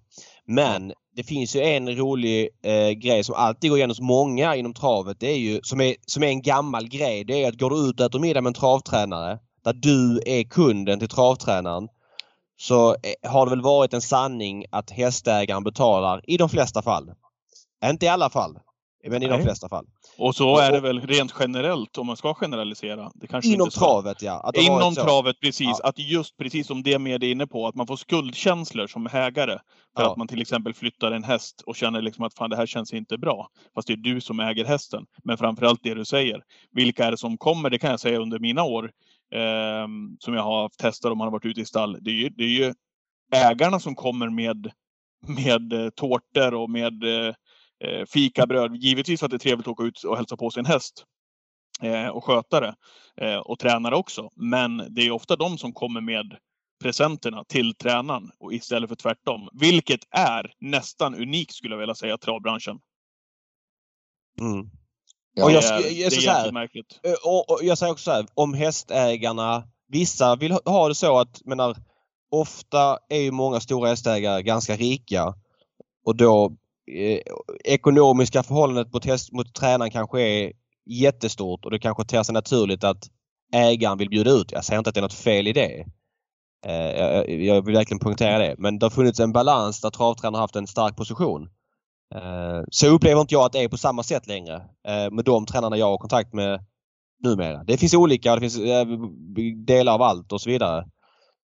[0.47, 4.75] Men det finns ju en rolig eh, grej som alltid går igen hos många inom
[4.75, 5.21] travet.
[5.21, 7.25] Det är ju, som, är, som är en gammal grej.
[7.25, 10.43] Det är att går du ut och äter middag med en travtränare där du är
[10.43, 11.89] kunden till travtränaren
[12.59, 17.13] så eh, har det väl varit en sanning att hästägaren betalar i de flesta fall.
[17.85, 18.59] Inte i alla fall,
[19.11, 19.87] men i de flesta fall.
[20.19, 23.11] Och så är det väl rent generellt om man ska generalisera.
[23.15, 24.53] Det kanske Inom inte travet ja.
[24.55, 25.81] Inom travet, precis.
[25.83, 25.89] Ja.
[25.89, 29.59] Att just precis som det med är inne på, att man får skuldkänslor som ägare.
[29.97, 30.11] För Ja.
[30.11, 32.93] att man till exempel flyttar en häst och känner liksom att fan det här känns
[32.93, 33.49] inte bra.
[33.75, 35.05] Fast det är du som äger hästen.
[35.25, 36.43] Men framförallt det du säger.
[36.73, 37.71] Vilka är det som kommer?
[37.71, 38.91] Det kan jag säga under mina år.
[39.35, 41.99] ehm, som jag har haft hästar och man har varit ute i stall.
[42.01, 42.75] Det är ju, det är ju
[43.35, 44.71] ägarna som kommer med,
[45.29, 47.05] med eh, tårtor och med
[47.85, 48.77] eh, fikabröd.
[48.77, 51.05] Givetvis att det är trevligt att åka ut och hälsa på sin häst
[51.83, 52.75] eh, och sköta det.
[53.21, 54.31] Eh, och tränare också.
[54.37, 56.37] Men det är ofta de som kommer med
[56.83, 59.49] presenterna till tränaren och istället för tvärtom.
[59.53, 62.79] Vilket är nästan unikt skulle jag vilja säga, travbranschen.
[64.41, 64.71] Mm.
[65.35, 67.01] Ja, Och Det jag, är, jag, det jag, är så här, märkligt.
[67.03, 70.95] Eh, och, och jag säger också så här, om hästägarna, vissa vill ha- ha det
[70.95, 71.77] så att, menar,
[72.31, 75.35] ofta är ju många stora hästägare ganska rika
[76.05, 76.57] och då
[76.93, 77.21] eh,
[77.65, 80.53] ekonomiska förhållandet mot, häst, mot tränaren kanske är
[80.87, 83.11] jättestort och det kanske ter sig naturligt att
[83.55, 84.53] ägaren vill bjuda ut.
[84.53, 85.87] Jag säger inte att det är något fel i det.
[86.67, 88.55] Eh, jag, jag vill verkligen poängtera det.
[88.59, 91.49] Men det har funnits en balans där travtränaren haft en stark position.
[92.15, 94.55] Eh, så upplever inte jag att det är på samma sätt längre
[94.89, 96.65] eh, med de tränarna jag har kontakt med
[97.25, 97.65] numera.
[97.65, 98.87] Det finns olika, det finns eh,
[99.67, 100.87] delar av allt och så vidare.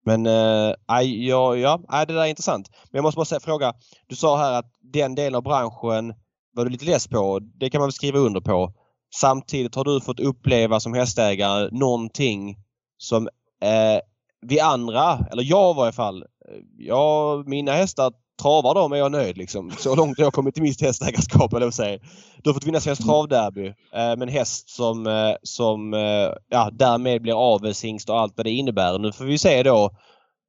[0.06, 2.70] Men äh, ja, ja, det där är intressant.
[2.70, 3.74] Men jag måste bara säga, fråga.
[4.08, 6.14] Du sa här att den delen av branschen
[6.54, 7.40] var du lite less på.
[7.40, 8.74] Det kan man väl skriva under på.
[9.16, 12.58] Samtidigt har du fått uppleva som hästägare någonting
[12.98, 13.28] som
[13.62, 14.02] eh,
[14.42, 19.12] vi andra, eller jag i varje fall, eh, jag, mina hästar travar de är jag
[19.12, 19.72] nöjd liksom.
[19.72, 22.00] Så långt har jag kommit i mitt hästägarskap eller säga.
[22.44, 26.70] Du har fått vinna Svenskt Travderby eh, med en häst som, eh, som eh, ja,
[26.74, 29.00] därmed blir avelshingst och allt vad det innebär.
[29.00, 29.92] Nu får vi se då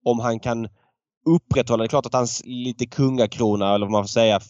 [0.05, 0.69] om han kan
[1.27, 1.83] upprätthålla.
[1.83, 4.41] Det är klart att hans lite kungakrona eller vad man får säga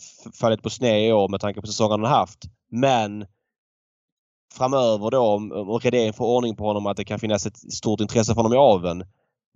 [0.41, 2.39] fallit på sned i år med tanke på säsongen han har haft.
[2.71, 3.27] Men
[4.55, 8.01] framöver då om, om Redén får ordning på honom att det kan finnas ett stort
[8.01, 9.05] intresse för honom i aveln.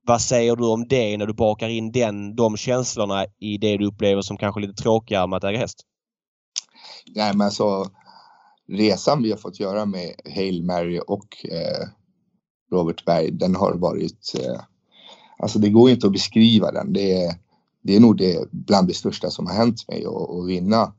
[0.07, 3.87] Vad säger du om det när du bakar in den, de känslorna i det du
[3.87, 5.81] upplever som kanske lite tråkigare med att äga häst?
[7.15, 7.91] Nej men alltså
[8.69, 11.89] resan vi har fått göra med Hail Mary och eh,
[12.73, 14.61] Robert Berg den har varit eh,
[15.39, 16.93] Alltså det går inte att beskriva den.
[16.93, 17.35] Det är,
[17.83, 20.93] det är nog det bland det största som har hänt mig att vinna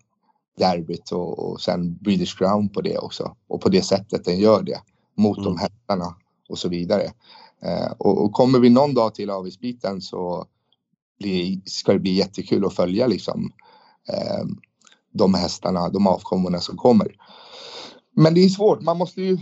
[0.57, 3.35] derbyt och, och sen British Crown på det också.
[3.47, 4.81] Och på det sättet den gör det
[5.15, 5.45] mot mm.
[5.45, 6.15] de hästarna
[6.49, 7.11] och så vidare.
[7.61, 10.45] Eh, och, och, kommer vi någon dag till avisbiten så
[11.19, 13.51] blir, ska det bli jättekul att följa liksom
[14.09, 14.45] eh,
[15.13, 17.15] de hästarna, de avkommorna som kommer.
[18.15, 19.37] Men det är svårt, man måste ju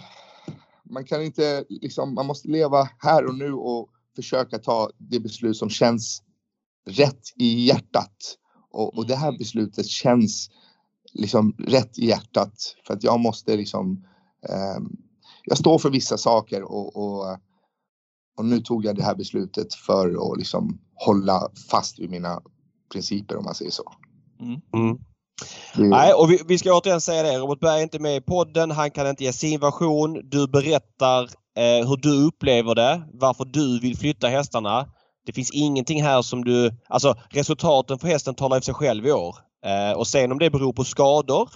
[0.89, 5.57] man kan inte liksom, man måste leva här och nu och försöka ta det beslut
[5.57, 6.23] som känns
[6.85, 8.37] rätt i hjärtat.
[8.71, 10.49] Och, och det här beslutet känns
[11.13, 14.05] liksom rätt i hjärtat för att jag måste liksom
[14.49, 14.83] eh,
[15.43, 17.37] jag står för vissa saker och, och,
[18.37, 22.41] och, nu tog jag det här beslutet för att liksom hålla fast vid mina
[22.91, 23.83] principer om man säger så.
[24.41, 24.61] Mm.
[24.73, 24.97] Mm.
[25.89, 27.37] Nej, och vi, vi, ska återigen säga det.
[27.37, 28.71] Robert Berg är inte med i podden.
[28.71, 30.21] Han kan inte ge sin version.
[30.29, 31.23] Du berättar
[31.57, 33.03] eh, hur du upplever det.
[33.13, 34.87] Varför du vill flytta hästarna.
[35.25, 36.71] Det finns ingenting här som du...
[36.87, 39.35] Alltså resultaten för hästen talar för sig själv i år.
[39.65, 41.49] Eh, och sen om det beror på skador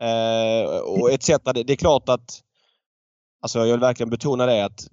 [0.00, 1.28] eh, och etc.
[1.28, 2.40] Det, det, är klart att...
[3.42, 4.86] Alltså jag vill verkligen betona det att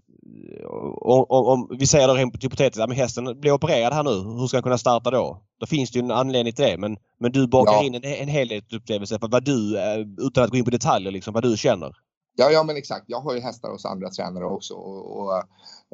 [1.01, 4.39] om, om, vi säger då rent hypotetiskt att hästen blir opererad här nu.
[4.39, 5.41] Hur ska han kunna starta då?
[5.59, 6.77] Då finns det ju en anledning till det.
[6.77, 7.83] Men, men du bakar ja.
[7.83, 11.33] in en, en helhetsupplevelse för vad du, eh, utan att gå in på detaljer, liksom,
[11.33, 11.91] vad du känner.
[12.35, 13.03] Ja, ja men exakt.
[13.07, 15.43] Jag har ju hästar hos andra tränare också och, och,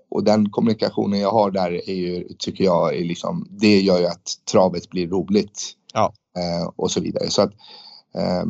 [0.09, 4.05] och, den kommunikationen jag har där är ju, tycker jag, är liksom, det gör ju
[4.05, 5.73] att travet blir roligt.
[5.93, 6.13] Ja.
[6.37, 7.29] Eh, och så vidare.
[7.29, 7.51] Så att,
[8.15, 8.43] eh,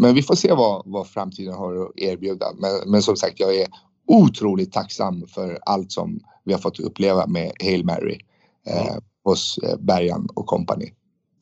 [0.00, 2.46] men vi får se vad, vad framtiden har att erbjuda.
[2.58, 3.68] Men, men som sagt, jag är
[4.06, 8.18] otroligt tacksam för allt som vi har fått uppleva med Hail Mary
[8.66, 9.02] eh, mm.
[9.24, 10.92] hos eh, Bergan och kompani.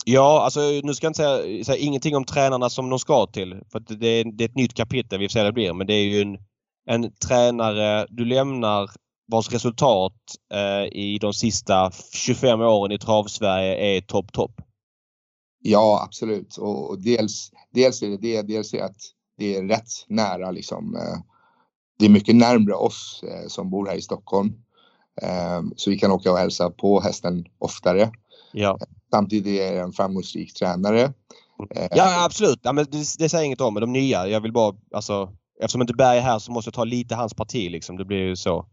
[0.05, 3.61] Ja, alltså nu ska jag inte säga, säga, ingenting om tränarna som de ska till.
[3.73, 5.73] För det är, det är ett nytt kapitel vi får se det blir.
[5.73, 6.39] Men det är ju en,
[6.87, 8.91] en tränare du lämnar
[9.33, 10.15] vars resultat
[10.55, 14.61] eh, i de sista 25 åren i travsverige är topp, topp.
[15.63, 16.57] Ja, absolut.
[16.57, 18.43] Och, och, dels, dels är det det.
[18.43, 19.01] Dels är det att
[19.39, 20.97] det är rätt nära liksom.
[20.97, 21.32] Eh,
[21.99, 24.53] det är mycket närmre oss eh, som bor här i Stockholm.
[25.23, 28.11] Eh, så vi kan åka och hälsa på hästen oftare.
[28.53, 28.79] Ja.
[29.11, 31.13] Samtidigt är det en framgångsrik tränare.
[31.91, 34.29] Ja absolut, ja, men det, det säger inget om de nya.
[34.29, 37.35] Jag vill bara, alltså, eftersom inte Berg är här så måste jag ta lite hans
[37.35, 37.97] parti liksom.
[37.97, 38.67] Det blir ju så.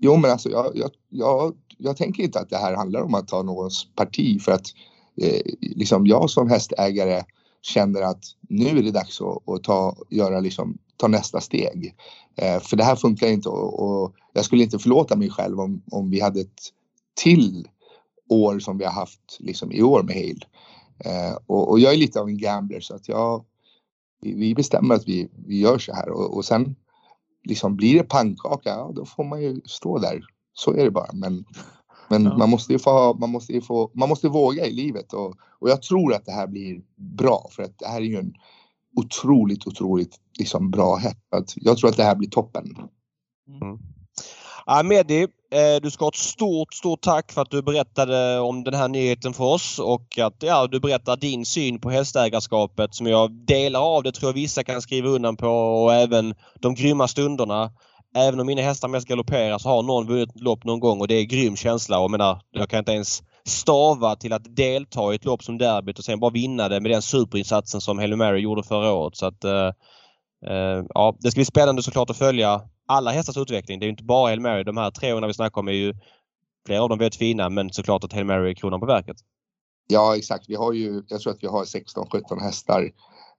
[0.00, 3.28] Jo men alltså jag, jag, jag, jag tänker inte att det här handlar om att
[3.28, 4.66] ta någons parti för att
[5.22, 7.22] eh, liksom jag som hästägare
[7.62, 11.94] känner att nu är det dags att, att ta, göra liksom, ta nästa steg.
[12.36, 16.10] Eh, för det här funkar inte och, jag skulle inte förlåta mig själv om, om
[16.10, 16.62] vi hade ett
[17.14, 17.68] till
[18.28, 20.46] år som vi har haft liksom i år med Hale.
[20.98, 23.44] Eh, och, och, jag är lite av en gambler så att jag,
[24.20, 26.76] vi bestämmer att vi, vi gör så här och, och sen
[27.44, 30.20] liksom blir det pannkaka, ja, då får man ju stå där.
[30.52, 31.10] Så är det bara.
[31.12, 31.44] Men,
[32.08, 32.36] men ja.
[32.36, 35.70] man måste ju få, man måste ju få, man måste våga i livet och, och
[35.70, 38.34] jag tror att det här blir bra för att det här är ju en
[38.96, 41.18] otroligt, otroligt liksom bra häst.
[41.56, 42.64] Jag tror att det här blir toppen.
[43.48, 43.78] Mm.
[44.66, 48.64] Ja, Mehdi, eh, du ska ha ett stort, stort tack för att du berättade om
[48.64, 53.06] den här nyheten för oss och att ja, du berättar din syn på hästägarskapet som
[53.06, 57.08] jag delar av det tror jag vissa kan skriva undan på och även de grymma
[57.08, 57.72] stunderna.
[58.16, 61.14] Även om mina hästar mest galopperar så har någon vunnit lopp någon gång och det
[61.14, 65.24] är grym känsla jag menar, jag kan inte ens stava till att delta i ett
[65.24, 68.62] lopp som derbyt och sen bara vinna det med den superinsatsen som Hail Mary gjorde
[68.62, 69.16] förra året.
[69.16, 69.72] Så att, eh,
[70.46, 73.80] eh, ja, det ska bli spännande såklart att följa alla hästars utveckling.
[73.80, 74.62] Det är inte bara Hail Mary.
[74.64, 75.94] De här tre vi snackar om är ju
[76.66, 79.16] flera av dem väldigt fina men såklart att Hail Mary är kronan på verket.
[79.86, 80.44] Ja exakt.
[80.48, 82.90] Vi har ju, jag tror att vi har 16-17 hästar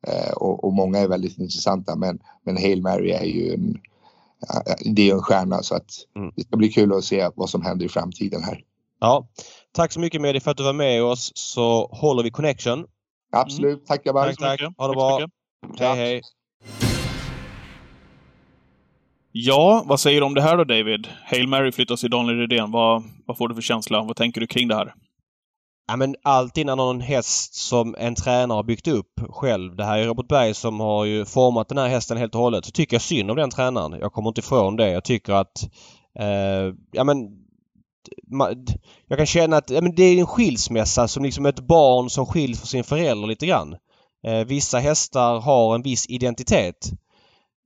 [0.08, 3.78] eh, och, och, många är väldigt intressanta men, men Hail Mary är ju en,
[4.96, 6.32] det är en stjärna så att mm.
[6.36, 8.64] det ska bli kul att se vad som händer i framtiden här.
[9.00, 9.28] Ja,
[9.76, 12.86] Tack så mycket Medi för att du var med oss så håller vi connection.
[13.32, 13.86] Absolut, mm.
[13.88, 14.26] tack grabbar.
[14.26, 14.62] Tack, tack.
[14.78, 15.20] Ha det bra.
[15.80, 16.22] Hej hej.
[19.32, 21.08] Ja, vad säger du om det här då David?
[21.26, 22.72] Hail Mary flyttas till Daniel Redén.
[22.72, 24.04] Vad, vad får du för känsla?
[24.04, 24.94] Vad tänker du kring det här?
[25.88, 29.76] Ja men allt innan någon häst som en tränare har byggt upp själv.
[29.76, 32.66] Det här är Robert Berg som har ju format den här hästen helt och hållet.
[32.66, 34.00] Så tycker jag synd om den tränaren.
[34.00, 34.90] Jag kommer inte ifrån det.
[34.90, 35.64] Jag tycker att
[36.20, 37.45] eh, ja men
[39.08, 42.26] jag kan känna att ja, men det är en skilsmässa som liksom ett barn som
[42.26, 43.76] skiljs från sin förälder lite grann.
[44.28, 46.92] Eh, vissa hästar har en viss identitet.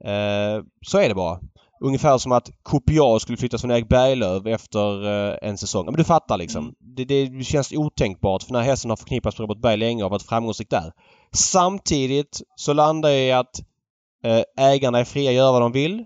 [0.06, 1.40] Eh, så är det bara.
[1.82, 5.86] Ungefär som att Kopiar skulle flyttas från Erik Berglöf efter eh, en säsong.
[5.86, 6.64] Men du fattar liksom.
[6.64, 6.76] Mm.
[6.80, 10.12] Det, det, känns otänkbart för den här hästen har förknippats med Robert Berg länge och
[10.12, 10.94] varit framgångsrik där.
[11.34, 13.62] Samtidigt så landar jag i att
[14.58, 16.06] ägarna är fria att göra vad de vill.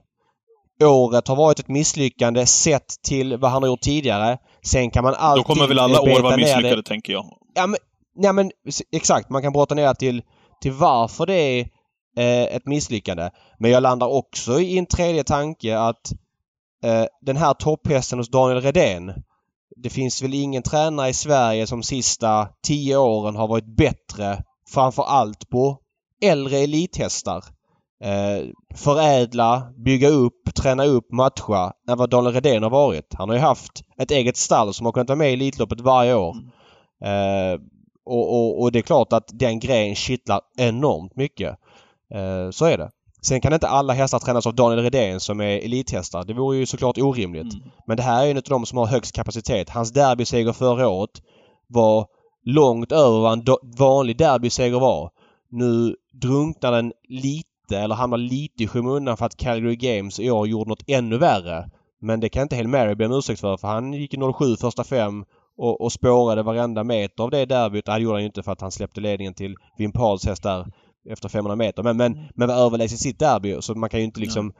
[0.85, 4.37] Året har varit ett misslyckande sett till vad han har gjort tidigare.
[4.65, 5.43] Sen kan man alltid...
[5.43, 7.25] Då kommer väl alla år vara misslyckade, tänker jag.
[7.55, 7.79] Ja men,
[8.15, 8.51] ja, men
[8.91, 9.29] exakt.
[9.29, 10.21] Man kan brotta ner till,
[10.61, 11.59] till varför det är
[12.17, 13.29] eh, ett misslyckande.
[13.59, 16.11] Men jag landar också i en tredje tanke att
[16.83, 19.13] eh, den här topphästen hos Daniel Redén.
[19.75, 25.03] Det finns väl ingen tränare i Sverige som sista tio åren har varit bättre framför
[25.03, 25.77] allt på
[26.21, 27.43] äldre elithästar.
[28.03, 33.13] Eh, förädla, bygga upp, träna upp, matcha än vad Daniel Redén har varit.
[33.13, 36.15] Han har ju haft ett eget stall som har kunnat vara med i Elitloppet varje
[36.15, 36.35] år.
[36.35, 37.53] Mm.
[37.53, 37.59] Eh,
[38.05, 41.49] och, och, och, det är klart att den grejen kittlar enormt mycket.
[42.13, 42.91] Eh, så är det.
[43.21, 46.23] Sen kan inte alla hästar tränas av Daniel Redén som är elithästar.
[46.23, 47.53] Det vore ju såklart orimligt.
[47.53, 47.65] Mm.
[47.87, 49.69] Men det här är en av de som har högst kapacitet.
[49.69, 51.21] Hans derbyseger förra året
[51.67, 52.07] var
[52.45, 53.45] långt över vad en
[53.77, 55.09] vanlig derbyseger var.
[55.49, 60.47] Nu drunknar den lite eller hamnar lite i skymundan för att Calgary Games i år
[60.47, 61.69] gjorde något ännu värre.
[62.01, 64.55] Men det kan inte Hail Mary be om ursäkt för för han gick i 07
[64.55, 65.25] första fem
[65.57, 67.85] och, och spårade varenda meter av det derbyt.
[67.85, 70.65] Det gjorde han ju inte för att han släppte ledningen till Wim Pauls häst där
[71.09, 71.83] efter 500 meter.
[71.83, 74.53] Men, men, men var överlägsen sitt derby så man kan ju inte liksom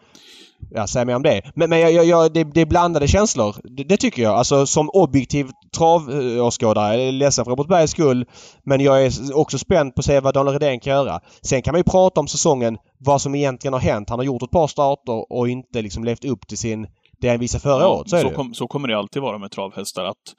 [0.72, 1.42] ja, säga mer om det.
[1.56, 3.56] Men, men jag, jag, det, det är blandade känslor.
[3.64, 4.34] Det, det, tycker jag.
[4.34, 6.98] Alltså som objektiv travåskådare.
[6.98, 8.26] Jag är ledsen för Robert Bergs skull.
[8.64, 11.20] Men jag är också spänd på att se vad Daniel Redén kan göra.
[11.42, 12.78] Sen kan man ju prata om säsongen.
[12.98, 14.10] Vad som egentligen har hänt.
[14.10, 16.88] Han har gjort ett par starter och inte liksom levt upp till sin
[17.22, 18.10] det han visade förra ja, året.
[18.10, 20.04] Så, så, kom, så kommer det alltid vara med travhästar.
[20.06, 20.36] Att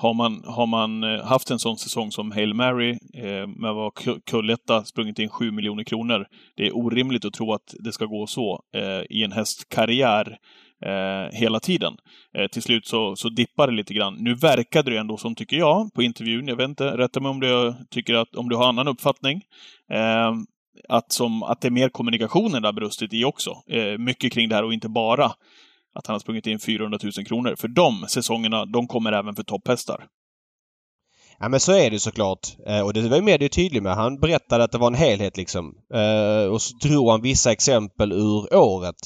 [0.00, 3.92] har man, har man eh, haft en sån säsong som Hail Mary eh, med vad
[4.26, 6.26] Kulletta sprungit in 7 miljoner kronor.
[6.56, 10.38] Det är orimligt att tro att det ska gå så eh, i en hästkarriär
[10.84, 11.96] eh, hela tiden.
[12.38, 14.14] Eh, till slut så, så dippar det lite grann.
[14.14, 17.40] Nu verkade det ändå som, tycker jag, på intervjun, jag vet inte, rätta mig om
[17.40, 19.42] du tycker att, om du har annan uppfattning,
[19.92, 20.32] eh,
[20.88, 23.50] att, som, att det är mer kommunikationen där brustit i också.
[23.70, 25.32] Eh, mycket kring det här och inte bara
[25.98, 27.54] att han har sprungit in 400 000 kronor.
[27.58, 30.06] För de säsongerna, de kommer även för topphästar.
[31.40, 32.48] Ja men så är det såklart.
[32.66, 33.94] Eh, och det var ju Medio tydlig med.
[33.94, 35.74] Han berättade att det var en helhet liksom.
[35.94, 38.96] Eh, och så drog han vissa exempel ur året.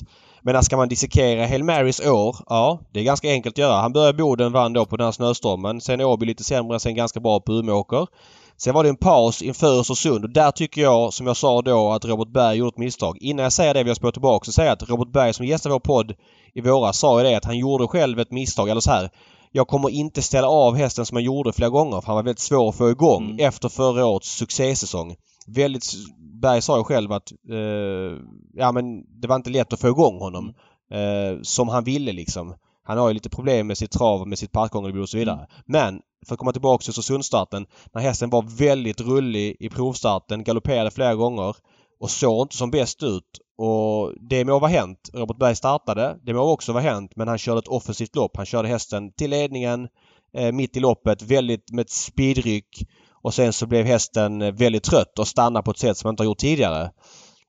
[0.43, 2.37] Men ska man dissekera Hail Marys år?
[2.47, 3.81] Ja, det är ganska enkelt att göra.
[3.81, 5.81] Han började Boden, vann då på den här snöstormen.
[5.81, 8.07] Sen Åby lite sämre, sen ganska bra på Umeåker.
[8.65, 11.93] Sen var det en paus inför Östersund och där tycker jag, som jag sa då,
[11.93, 13.19] att Robert Berg gjorde ett misstag.
[13.21, 15.73] Innan jag säger det vill jag spå tillbaka och säga att Robert Berg som gästade
[15.73, 16.15] vår podd
[16.55, 18.69] i våras sa ju det att han gjorde själv ett misstag.
[18.69, 19.11] Eller så här.
[19.53, 22.39] Jag kommer inte ställa av hästen som han gjorde flera gånger för han var väldigt
[22.39, 23.49] svår att få igång mm.
[23.49, 25.15] efter förra årets succésäsong.
[25.47, 25.85] Väldigt...
[26.43, 28.19] Berg sa ju själv att eh,
[28.55, 28.85] ja men
[29.21, 30.55] det var inte lätt att få igång honom.
[30.93, 31.37] Mm.
[31.37, 32.55] Eh, som han ville liksom.
[32.85, 35.37] Han har ju lite problem med sitt trav, med sitt parkgångerbord och så vidare.
[35.37, 35.49] Mm.
[35.67, 37.67] Men för att komma tillbaka till Östersundsstarten.
[37.95, 41.57] När hästen var väldigt rullig i provstarten, galopperade flera gånger
[42.01, 43.41] och såg inte som bäst ut.
[43.59, 45.11] Och det må vara hänt.
[45.13, 46.19] Robert Berg startade.
[46.23, 48.37] Det må också vara hänt men han körde ett offensivt lopp.
[48.37, 49.89] Han körde hästen till ledningen
[50.37, 52.87] eh, mitt i loppet väldigt med ett speedryck.
[53.23, 56.13] Och sen så blev hästen eh, väldigt trött och stannade på ett sätt som han
[56.13, 56.91] inte har gjort tidigare.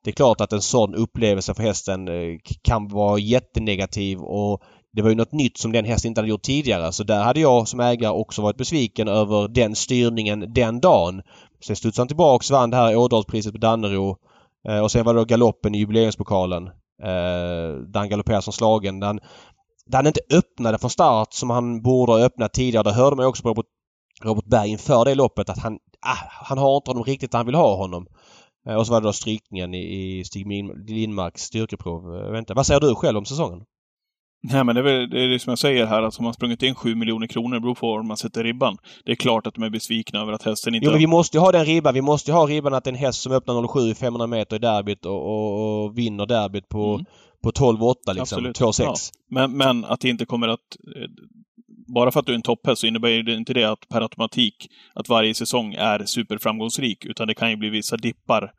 [0.04, 4.62] Det är klart att en sån upplevelse för hästen eh, kan vara jättenegativ och
[4.94, 7.40] det var ju något nytt som den hästen inte hade gjort tidigare så där hade
[7.40, 11.22] jag som ägare också varit besviken över den styrningen den dagen.
[11.66, 14.18] Sen studsade han tillbaks, vann det här Ådalspriset på Dannero
[14.68, 16.68] Eh, och sen var det då galoppen i jubileumspokalen.
[17.04, 19.00] Eh, där han galopperade som slagen.
[19.00, 19.20] Där han,
[19.86, 22.84] där han inte öppnade från start som han borde ha öppnat tidigare.
[22.84, 23.64] Det hörde man också på
[24.24, 27.46] Robert Berg inför det loppet att han, ah, han har inte honom riktigt där han
[27.46, 28.08] vill ha honom.
[28.68, 30.48] Eh, och så var det då strykningen i, i Stig
[30.88, 32.16] Lindmarks styrkeprov.
[32.16, 32.54] Eh, vänta.
[32.54, 33.66] Vad säger du själv om säsongen?
[34.46, 36.34] Nej, men det är, väl, det är det som jag säger här, att om man
[36.34, 38.78] sprungit in 7 miljoner kronor beror på var man sätter ribban.
[39.06, 40.86] Det är klart att de är besvikna över att hästen inte...
[40.86, 41.94] Jo, men vi måste ju ha den ribban.
[41.94, 44.60] Vi måste ju ha ribban att en häst som öppnar 07 i 500 meter i
[44.60, 47.06] derbyt och, och, och vinner derbyt på, mm.
[47.44, 48.46] på 12,8 liksom.
[48.46, 48.84] 2,6.
[48.84, 48.96] Ja.
[49.30, 50.78] Men, men att det inte kommer att...
[50.96, 51.10] Eh,
[51.88, 54.70] bara för att du är en topphäst så innebär det inte det att per automatik
[54.96, 58.52] att varje säsong är superframgångsrik, utan det kan ju bli vissa dippar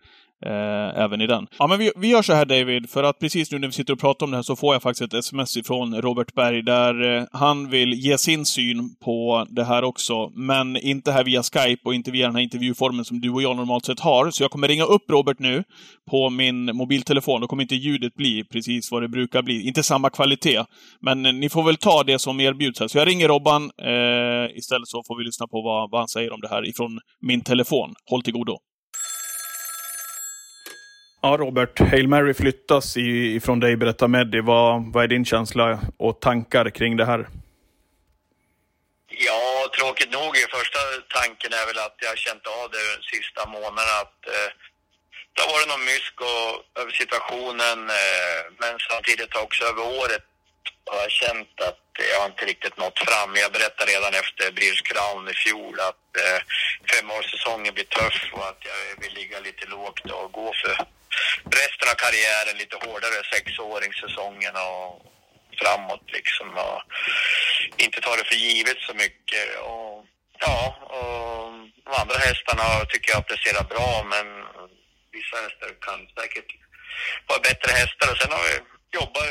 [0.46, 1.46] Eh, även i den.
[1.58, 3.92] Ja, men vi, vi gör så här David, för att precis nu när vi sitter
[3.92, 7.16] och pratar om det här så får jag faktiskt ett sms ifrån Robert Berg där
[7.16, 11.82] eh, han vill ge sin syn på det här också, men inte här via Skype
[11.84, 14.30] och inte via den här intervjuformen som du och jag normalt sett har.
[14.30, 15.64] Så jag kommer ringa upp Robert nu
[16.10, 17.40] på min mobiltelefon.
[17.40, 19.66] Då kommer inte ljudet bli precis vad det brukar bli.
[19.66, 20.64] Inte samma kvalitet,
[21.00, 22.88] men eh, ni får väl ta det som erbjuds här.
[22.88, 26.32] Så jag ringer Robban eh, istället så får vi lyssna på vad, vad han säger
[26.32, 27.94] om det här ifrån min telefon.
[28.10, 28.58] Håll till godo.
[31.24, 31.80] Ja, Robert.
[31.80, 34.40] Hail Mary flyttas ifrån dig, berätta Meddi.
[34.40, 37.20] Vad, vad är din känsla och tankar kring det här?
[39.28, 39.44] Ja,
[39.78, 40.32] tråkigt nog.
[40.58, 40.80] Första
[41.18, 43.94] tanken är väl att jag har känt av det de sista månaderna.
[44.04, 44.50] Att, eh,
[45.32, 46.48] det har varit någon mysk och,
[46.80, 50.24] över situationen, eh, men samtidigt också över året
[50.90, 53.30] har jag känt att jag inte riktigt nått fram.
[53.44, 56.38] Jag berättade redan efter British Crown i fjol att eh,
[56.90, 60.74] femårssäsongen blir tuff och att jag vill ligga lite lågt och gå för
[61.60, 64.90] resten av karriären lite hårdare, sexåringssäsongen och
[65.60, 66.48] framåt liksom.
[66.66, 66.80] Och
[67.76, 69.44] inte ta det för givet så mycket.
[69.70, 70.06] Och,
[70.44, 70.58] ja,
[70.96, 71.52] och
[71.84, 74.26] de andra hästarna tycker jag presterar bra, men
[75.12, 76.50] vissa hästar kan säkert
[77.28, 78.10] vara bättre hästar.
[78.10, 78.56] Och sen har vi
[78.98, 79.28] jobbat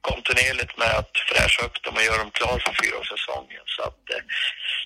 [0.00, 3.64] kontinuerligt med att fräscha upp dem och göra dem klara för fyraårssäsongen.
[3.76, 4.22] Så att eh,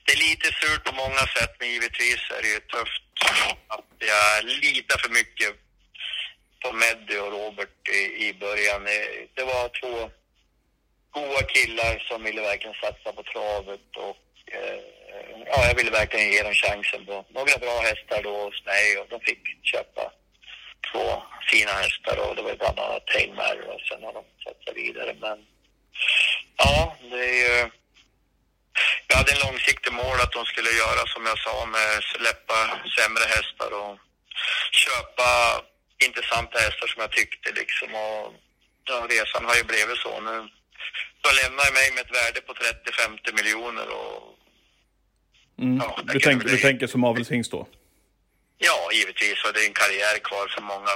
[0.04, 3.02] det är lite surt på många sätt, men givetvis är det ju tufft
[3.76, 5.50] att jag litar för mycket
[6.62, 8.84] på Meddy och Robert i, i början.
[9.34, 10.10] Det var två
[11.10, 14.80] goa killar som ville verkligen satsa på travet och eh,
[15.46, 19.06] ja, jag ville verkligen ge dem chansen på några bra hästar då hos mig och
[19.08, 20.12] de fick köpa
[20.92, 25.16] två fina hästar och det var bland annat Tailmare och sen har de satsat vidare
[25.20, 25.46] men
[26.56, 27.70] ja, det är ju
[29.08, 32.58] jag hade en långsiktig mål att de skulle göra som jag sa med släppa
[32.96, 33.98] sämre hästar och
[34.82, 35.30] köpa
[36.06, 37.88] intressanta hästar som jag tyckte liksom.
[37.94, 38.34] Och
[38.84, 40.36] ja, resan har ju blivit så nu.
[41.24, 44.34] De lämnar mig med ett värde på 30-50 miljoner och...
[45.58, 45.76] Mm.
[45.76, 46.52] Ja, du, tänk, bli...
[46.52, 47.68] du tänker som avelshingst då?
[48.58, 49.44] Ja, givetvis.
[49.44, 50.90] Och det är en karriär kvar för många,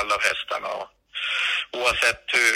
[0.00, 0.68] alla av hästarna.
[0.68, 0.88] Och,
[1.72, 2.52] oavsett hur...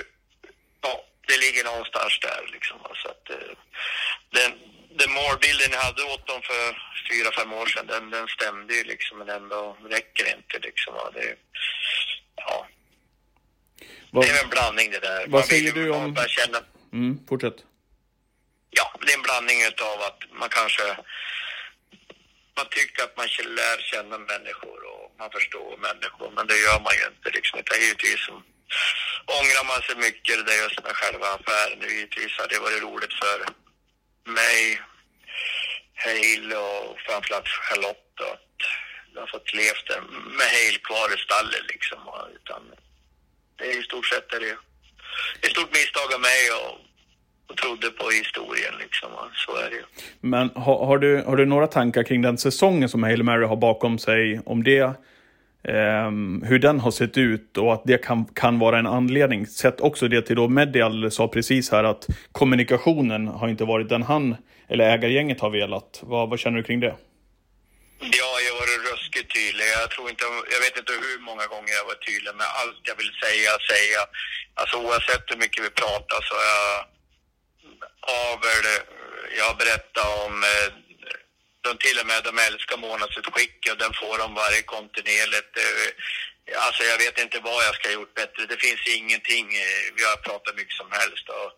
[0.80, 2.78] Ja, det ligger någonstans där liksom.
[3.02, 3.52] Så att, eh,
[4.94, 6.62] den, den målbilden jag hade åt dem för
[7.10, 10.94] fyra, fem år sedan, den, den stämde ju liksom, men ändå räcker inte liksom.
[11.14, 11.36] Det,
[12.36, 12.68] ja.
[14.10, 15.20] Vad, det är en blandning det där.
[15.20, 16.16] Vad man säger du om...
[16.28, 16.58] Känna...
[16.92, 17.56] Mm, fortsätt.
[18.70, 19.58] Ja, det är en blandning
[19.92, 20.82] av att man kanske
[22.56, 23.26] man tycker att man
[23.58, 27.58] lär känna människor och man förstår människor, men det gör man ju inte liksom.
[27.60, 28.32] Utan givetvis så
[29.38, 31.80] ångrar man sig mycket, det är just med själva affären.
[31.80, 33.36] Givetvis hade det varit roligt för
[34.26, 34.80] mig,
[36.04, 38.56] Hale och framförallt Charlotte att
[39.14, 39.88] jag har fått levt
[40.38, 41.98] med Hale kvar i stallet liksom.
[42.38, 42.62] Utan
[43.58, 44.56] det är i stort sett är det
[45.42, 46.72] ett stort misstag av mig och,
[47.50, 49.10] och trodde på historien liksom.
[49.32, 49.84] Så är det ju.
[50.20, 53.56] Men har, har, du, har du några tankar kring den säsongen som Hail Mary har
[53.56, 54.40] bakom sig?
[54.46, 54.94] Om det
[55.68, 59.46] Um, hur den har sett ut och att det kan, kan vara en anledning.
[59.46, 64.02] Sett också det till då Medial sa precis här att kommunikationen har inte varit den
[64.02, 64.36] han
[64.68, 66.00] eller ägargänget har velat.
[66.02, 66.94] Vad, vad känner du kring det?
[68.20, 69.66] Ja, jag har varit ruskigt tydlig.
[69.82, 72.96] Jag, tror inte, jag vet inte hur många gånger jag var tydlig med allt jag
[73.00, 74.00] vill säga, säga.
[74.60, 76.68] Alltså oavsett hur mycket vi pratar så har jag
[78.30, 78.66] avel.
[79.40, 80.68] Jag berättat om eh,
[81.64, 85.54] de till och med de älskar månadsutskick och den får de varje kontinuerligt.
[86.56, 88.46] Alltså jag vet inte vad jag ska ha gjort bättre.
[88.46, 89.46] Det finns ingenting.
[89.64, 91.50] Eh, vi har pratat mycket som helst och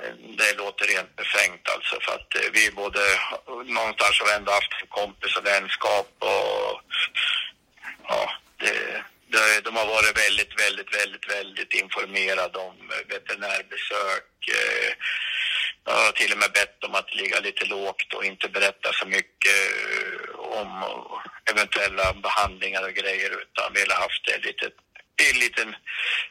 [0.00, 3.00] eh, det låter rent befängt alltså för att eh, vi både
[3.66, 6.82] någonstans har ändå haft kompis och vänskap och
[8.08, 12.76] ja, det, det, de har varit väldigt, väldigt, väldigt, väldigt informerade om
[13.08, 14.24] veterinärbesök
[15.88, 19.06] jag har till och med bett dem att ligga lite lågt och inte berätta så
[19.06, 19.58] mycket
[19.92, 20.70] eh, om
[21.50, 24.66] eventuella behandlingar och grejer utan vill ha haft det lite,
[25.34, 25.62] lite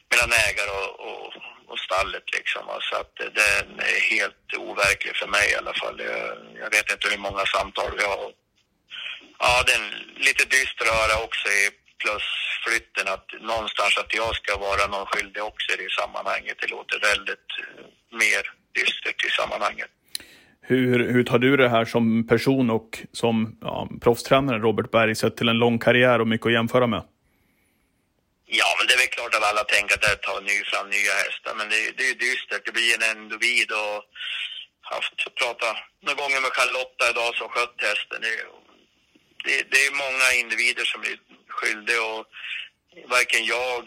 [0.09, 1.33] mellan ägare och, och
[1.67, 2.63] och stallet liksom.
[2.79, 5.99] Så att den är helt overklig för mig i alla fall.
[5.99, 8.31] Jag, jag vet inte hur många samtal vi har.
[9.39, 9.83] Ja, den
[10.27, 11.69] lite dyster öra också i
[12.03, 12.27] plus
[12.65, 16.57] flytten att någonstans att jag ska vara någon skyldig också i det sammanhanget.
[16.61, 17.85] Det låter väldigt eh,
[18.21, 18.43] mer
[18.77, 19.89] dystert i sammanhanget.
[20.61, 22.89] Hur, hur tar du det här som person och
[23.21, 27.03] som ja, proffstränare Robert Berg sett till en lång karriär och mycket att jämföra med?
[28.59, 31.13] Ja, men det är väl klart att alla tänker att det tar ny, fram nya
[31.23, 32.65] hästar, men det, det är ju dystert.
[32.65, 33.97] Det blir en individ och
[34.93, 35.67] haft prata
[36.05, 38.19] några gånger med Charlotta idag som skött hästen.
[38.25, 38.35] Det,
[39.45, 41.17] det, det är många individer som blir
[41.57, 42.23] skyldiga och
[43.15, 43.83] varken jag,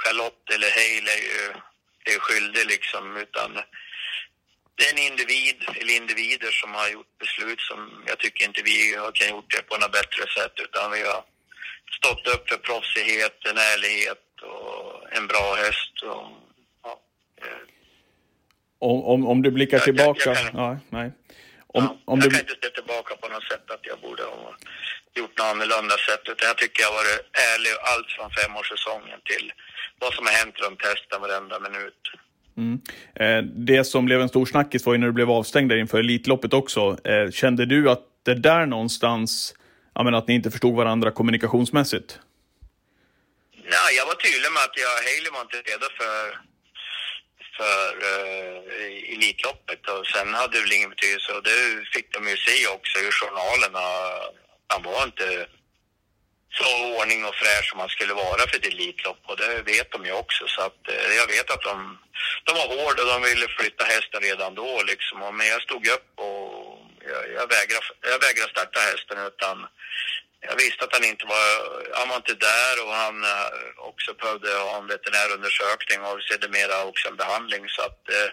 [0.00, 1.50] Charlotte eller Hale är
[2.12, 3.50] är skyldig liksom, utan
[4.76, 8.94] det är en individ, eller individer som har gjort beslut som jag tycker inte vi
[8.96, 11.22] har kan gjort det på något bättre sätt, utan vi har
[11.98, 16.02] stått upp för proffsighet, en ärlighet och en bra häst.
[16.02, 16.26] Och,
[16.82, 17.00] ja.
[18.78, 20.20] Om, om, om du blickar tillbaka?
[20.24, 21.12] Jag, jag kan, ja, nej.
[21.66, 22.30] Om, ja, om jag du...
[22.30, 24.56] kan inte se tillbaka på något sätt att jag borde ha
[25.14, 27.20] gjort något annorlunda sätt, utan jag tycker jag har varit
[27.50, 29.52] ärlig allt från femårssäsongen till
[29.98, 32.02] vad som har hänt runt hästen varenda minut.
[32.56, 32.80] Mm.
[33.14, 35.98] Eh, det som blev en stor snackis var ju när du blev avstängd där inför
[35.98, 36.98] Elitloppet också.
[37.04, 39.54] Eh, kände du att det där någonstans
[39.94, 42.18] ja, men att ni inte förstod varandra kommunikationsmässigt?
[43.74, 46.18] Nej, jag var tydlig med att jag, Haley var inte redo för,
[47.56, 51.58] för uh, Elitloppet och sen hade det väl ingen betydelse och det
[51.94, 53.84] fick de ju se också i journalerna.
[54.72, 55.46] Han var inte
[56.58, 60.06] så ordning och fräsch som han skulle vara för ett Elitlopp och det vet de
[60.06, 61.98] ju också så att uh, jag vet att de,
[62.44, 65.36] de var hårda och de ville flytta hästen redan då liksom.
[65.36, 66.78] Men jag stod upp och
[67.12, 69.56] jag, jag, vägrade, jag vägrade starta hästen utan
[70.40, 71.46] jag visste att han inte var,
[71.98, 73.50] han var inte där och han eh,
[73.90, 78.30] också behövde ha en veterinärundersökning och sedermera också en behandling så att eh,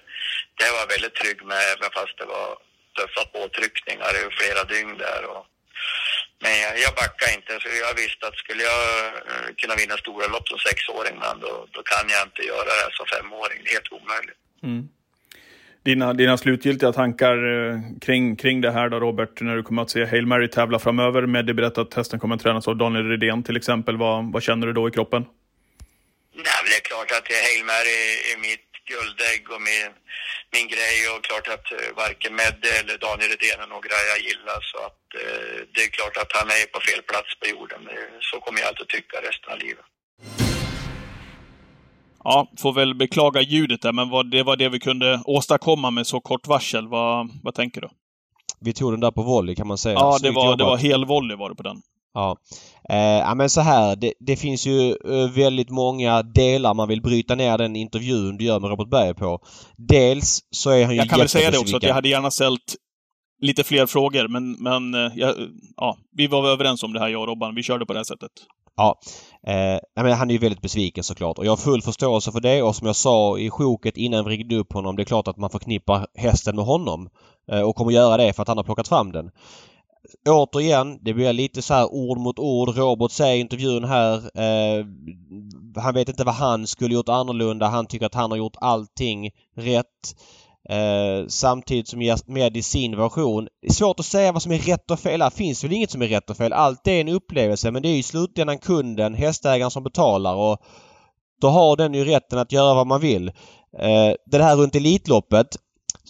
[0.58, 2.58] det var jag väldigt trygg med även fast det var
[2.98, 5.26] tuffa påtryckningar i flera dygn där.
[5.26, 5.46] Och,
[6.44, 8.84] men jag, jag backade inte så jag visste att skulle jag
[9.32, 12.90] uh, kunna vinna stora lopp som sexåring men då, då kan jag inte göra det
[12.98, 13.60] som femåring.
[13.64, 14.40] Det är helt omöjligt.
[14.64, 14.84] Mm.
[15.84, 19.90] Dina, dina slutgiltiga tankar eh, kring, kring det här då Robert, när du kommer att
[19.90, 21.26] se Hail Mary tävla framöver.
[21.26, 23.98] Meddi berättat att hästen kommer att tränas av Daniel Redén till exempel.
[23.98, 25.26] Vad, vad känner du då i kroppen?
[26.36, 29.92] Nej, det är klart att Hail Mary är mitt guldägg och min,
[30.56, 34.60] min grej och klart att eh, varken Medde eller Daniel Redén är några jag gillar
[34.72, 37.82] så att eh, det är klart att han är på fel plats på jorden.
[38.30, 39.86] Så kommer jag alltid tycka resten av livet.
[42.24, 46.08] Ja, får väl beklaga ljudet där, men vad, det var det vi kunde åstadkomma med
[46.08, 46.88] så kort varsel.
[46.88, 47.90] Vad, vad tänker du?
[48.60, 49.96] Vi tog den där på volley kan man säga.
[49.96, 51.82] Ja, det var, det var hel volley var det på den.
[52.14, 52.38] Ja.
[52.90, 57.36] Eh, men så här, det, det, finns ju eh, väldigt många delar man vill bryta
[57.36, 59.40] ner den intervjun du gör med Robert Berg på.
[59.78, 62.32] Dels så är han ju Jag kan väl säga det också, att jag hade gärna
[62.32, 62.76] ställt
[63.42, 65.34] lite fler frågor, men, men eh, ja,
[65.78, 67.56] ja, vi var överens om det här, jag och Robban.
[67.56, 68.32] Vi körde på det här sättet.
[68.76, 69.00] Ja,
[69.48, 72.64] eh, men han är ju väldigt besviken såklart och jag har full förståelse för det
[72.64, 75.38] och som jag sa i sjoket innan vi ringde upp honom, det är klart att
[75.38, 77.10] man förknippar hästen med honom
[77.52, 79.32] eh, och kommer göra det för att han har plockat fram den.
[80.30, 82.78] Återigen, det blir lite så här ord mot ord.
[82.78, 84.86] Robert säger i intervjun här eh,
[85.82, 87.68] han vet inte vad han skulle gjort annorlunda.
[87.68, 90.16] Han tycker att han har gjort allting rätt.
[90.70, 93.48] Eh, samtidigt som med i sin version.
[93.62, 95.20] Det är svårt att säga vad som är rätt och fel.
[95.20, 96.54] Det finns väl inget som är rätt och fel.
[96.54, 100.58] Allt är en upplevelse men det är i slutändan kunden, hästägaren som betalar och
[101.42, 103.28] då har den ju rätten att göra vad man vill.
[103.80, 105.48] Eh, det här runt Elitloppet.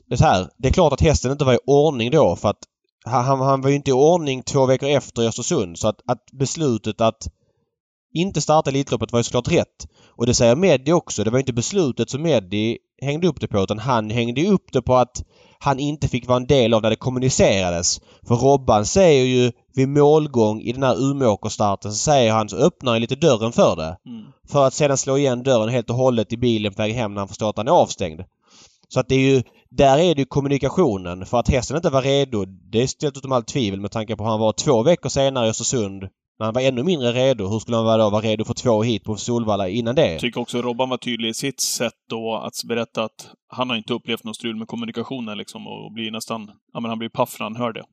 [0.08, 2.50] Det är, så här, det är klart att hästen inte var i ordning då för
[2.50, 2.64] att
[3.06, 6.26] han, han var ju inte i ordning två veckor efter i Östersund så att, att
[6.32, 7.28] beslutet att
[8.14, 9.88] inte starta Elitloppet var ju såklart rätt.
[10.10, 11.24] Och det säger Meddi också.
[11.24, 14.82] Det var inte beslutet som Meddi hängde upp det på utan han hängde upp det
[14.82, 15.24] på att
[15.60, 18.02] han inte fick vara en del av när det kommunicerades.
[18.28, 22.92] För Robban säger ju vid målgång i den här Umeåkerstarten så säger han så öppnar
[22.92, 23.98] han lite dörren för det.
[24.06, 24.26] Mm.
[24.48, 27.22] För att sedan slå igen dörren helt och hållet i bilen på väg hem när
[27.22, 28.22] han förstår att han är avstängd.
[28.88, 29.44] Så att det är ju,
[29.78, 31.26] där är det ju kommunikationen.
[31.26, 34.24] För att hästen inte var redo, det är ställt utom allt tvivel med tanke på
[34.24, 36.04] att han var två veckor senare i Östersund
[36.40, 37.48] när han var ännu mindre redo.
[37.48, 40.12] Hur skulle han vara då vara redo för två hit på Solvalla innan det?
[40.12, 43.78] Jag tycker också Robban var tydlig i sitt sätt då att berätta att han har
[43.78, 47.36] inte upplevt något strul med kommunikationen liksom och blir nästan, ja men han blir paff
[47.40, 47.84] när han hör det.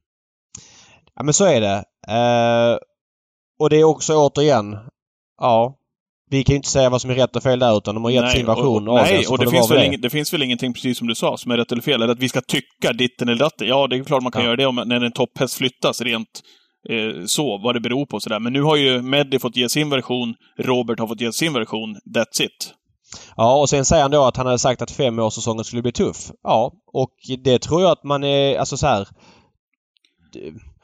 [1.14, 1.85] Ja men så är det.
[2.09, 2.78] Eh,
[3.59, 4.78] och det är också återigen,
[5.41, 5.80] ja,
[6.31, 8.11] vi kan ju inte säga vad som är rätt och fel där utan de har
[8.11, 10.33] gett nej, sin version och, av Nej, och det, det, finns väl ing, det finns
[10.33, 12.03] väl ingenting, precis som du sa, som är rätt eller fel.
[12.03, 13.68] Eller att vi ska tycka ditten eller datten.
[13.68, 14.47] Ja, det är klart man kan ja.
[14.47, 16.43] göra det om, när en topphäst flyttas rent
[16.89, 18.41] eh, så, vad det beror på sådär.
[18.41, 21.97] Men nu har ju Meddi fått ge sin version, Robert har fått ge sin version.
[22.16, 22.74] That's it.
[23.37, 26.31] Ja och sen säger han då att han hade sagt att femårssäsongen skulle bli tuff.
[26.43, 27.14] Ja och
[27.45, 29.09] det tror jag att man är, alltså så här.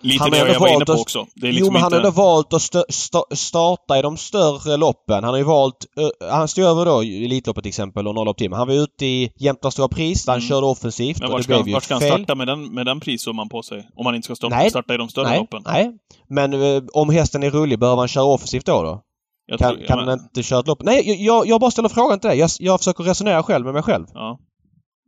[0.01, 1.27] Lite han det jag var inne på också.
[1.35, 1.97] Det är liksom jo, men inte...
[1.97, 5.25] han har valt att st st starta i de större loppen.
[5.25, 5.87] Han har ju valt...
[6.01, 8.53] Uh, han stod över då Elitloppet till exempel och 0 till.
[8.53, 10.49] Han var ute i Jämtlands Stora Pris där han mm.
[10.49, 13.63] körde offensivt men det ska, ju ska han starta med den, med den prissumman på
[13.63, 13.89] sig?
[13.97, 15.63] Om han inte ska starta, nej, starta i de större nej, loppen?
[15.67, 15.93] Nej,
[16.29, 18.83] men uh, om hästen är rullig, behöver han köra offensivt då?
[18.83, 19.03] då?
[19.47, 20.83] Jag kan tror, kan han inte köra ett lopp?
[20.83, 22.39] Nej, jag, jag bara ställer frågan till dig.
[22.39, 24.07] Jag, jag försöker resonera själv med mig själv.
[24.15, 24.39] Ja.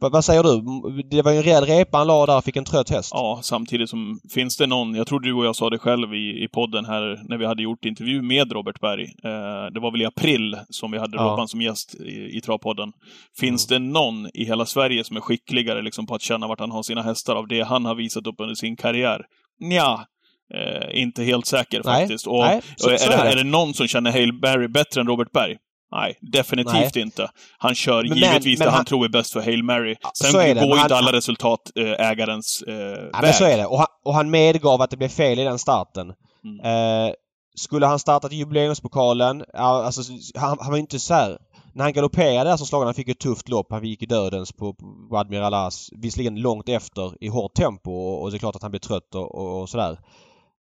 [0.01, 0.63] Vad säger du?
[1.03, 3.11] Det var ju en rejäl repa han la där och fick en trött häst.
[3.13, 6.45] Ja, samtidigt som finns det någon, jag tror du och jag sa det själv i,
[6.45, 9.05] i podden här när vi hade gjort intervju med Robert Berg.
[9.05, 11.23] Eh, det var väl i april som vi hade ja.
[11.23, 12.93] Robban som gäst i, i Travpodden.
[13.41, 13.83] Finns mm.
[13.83, 16.83] det någon i hela Sverige som är skickligare liksom, på att känna vart han har
[16.83, 19.21] sina hästar av det han har visat upp under sin karriär?
[19.61, 20.07] Nja,
[20.55, 22.27] Eh, inte helt säker nej, faktiskt.
[22.27, 24.69] Och, nej, så, och är, så är, det, är, det, någon som känner Hale Berry
[24.69, 25.57] bättre än Robert Berg?
[25.93, 27.03] Nej, definitivt nej.
[27.03, 27.31] inte.
[27.59, 29.97] Han kör men, givetvis men, det han, han, tror är bäst för Hail Mary.
[30.15, 33.23] Sen går ju inte alla resultat äh, ägarens äh, ja, väg.
[33.23, 33.67] Men så är det.
[33.67, 36.13] Och han, och han medgav att det blev fel i den starten.
[36.45, 37.07] Mm.
[37.07, 37.13] Eh,
[37.57, 40.03] skulle han startat jubileumspokalen, alltså
[40.35, 41.39] han, han var inte så här,
[41.75, 43.67] När han galopperade där så slog han, fick ett tufft lopp.
[43.71, 44.75] Han gick i dödens på,
[45.11, 45.91] på Admiral As.
[45.93, 49.15] Visserligen långt efter i hårt tempo och, och det är klart att han blev trött
[49.15, 49.99] och, och, och sådär.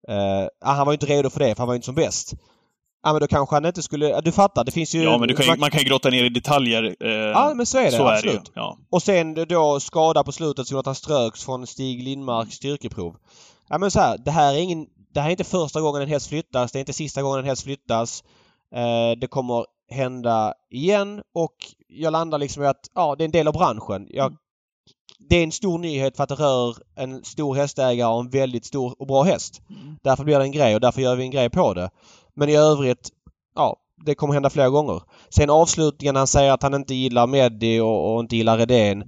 [0.09, 2.35] Eh, han var inte redo för det för han var inte som bäst.
[3.05, 4.21] Ja men då kanske han inte skulle...
[4.21, 5.03] Du fattar, det finns ju...
[5.03, 6.97] Ja men kan, man kan ju grotta ner i detaljer.
[7.01, 8.35] Eh, ja men så är det, så absolut.
[8.35, 8.79] Är det, ja.
[8.91, 13.17] Och sen då skada på slutet så att han ströks från Stig Lindmarks styrkeprov.
[13.69, 14.87] Ja men så här, det här är ingen...
[15.15, 16.73] Det här är inte första gången en häst flyttas.
[16.73, 18.25] Det är inte sista gången en häst flyttas.
[18.75, 21.55] Eh, det kommer hända igen och
[21.89, 24.07] jag landar liksom i att ja, det är en del av branschen.
[24.11, 24.37] Jag,
[25.19, 28.65] det är en stor nyhet för att det rör en stor hästägare och en väldigt
[28.65, 29.63] stor och bra häst.
[29.71, 29.97] Mm.
[30.03, 31.91] Därför blir det en grej och därför gör vi en grej på det.
[32.37, 33.11] Men i övrigt,
[33.55, 35.03] ja, det kommer hända flera gånger.
[35.31, 39.05] Sen avslutningen han säger att han inte gillar Meddi och, och inte gillar Redén.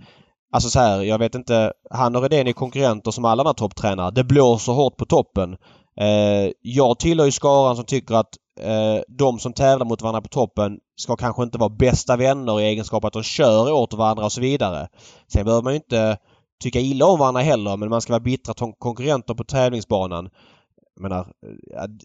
[0.52, 1.72] Alltså så här, jag vet inte.
[1.90, 4.10] Han och Redén är konkurrenter som alla andra topptränare.
[4.10, 5.56] Det blåser hårt på toppen.
[6.00, 10.28] Eh, jag tillhör ju skaran som tycker att eh, de som tävlar mot varandra på
[10.28, 14.32] toppen ska kanske inte vara bästa vänner i egenskap att de kör åt varandra och
[14.32, 14.88] så vidare.
[15.32, 16.18] Sen behöver man ju inte
[16.62, 20.28] tycka illa om varandra heller men man ska vara bittra konkurrenter på tävlingsbanan.
[21.00, 21.26] Menar,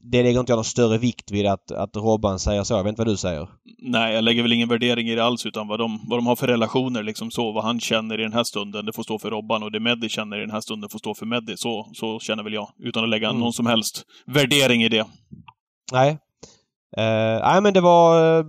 [0.01, 2.73] det lägger inte jag någon större vikt vid att, att Robban säger så.
[2.73, 3.49] Jag vet inte vad du säger?
[3.81, 6.35] Nej, jag lägger väl ingen värdering i det alls, utan vad de, vad de har
[6.35, 7.51] för relationer, liksom så.
[7.51, 9.63] Vad han känner i den här stunden, det får stå för Robban.
[9.63, 11.57] Och det Meddi känner i den här stunden får stå för Meddi.
[11.57, 13.39] Så, så känner väl jag, utan att lägga mm.
[13.39, 15.05] någon som helst värdering i det.
[15.91, 16.17] Nej.
[16.97, 18.45] Uh, nej, men det var uh,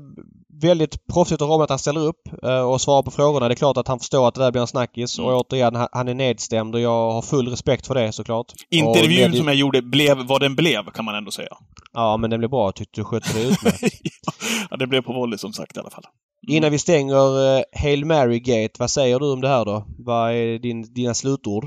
[0.64, 3.48] väldigt proffsigt av Robin att han ställer upp uh, och svarar på frågorna.
[3.48, 5.18] Det är klart att han förstår att det där blir en snackis.
[5.18, 5.30] Mm.
[5.30, 8.52] Och återigen, han är nedstämd och jag har full respekt för det såklart.
[8.70, 9.38] Intervjun med...
[9.38, 11.56] som jag gjorde blev vad den blev, kan man ändå säga.
[11.92, 12.66] Ja, men den blev bra.
[12.66, 13.82] Jag tyckte du skötte det utmärkt.
[14.70, 16.04] ja, det blev på volley som sagt i alla fall.
[16.48, 16.56] Mm.
[16.56, 19.84] Innan vi stänger uh, Hail Mary Gate, vad säger du om det här då?
[19.98, 21.64] Vad är din, dina slutord?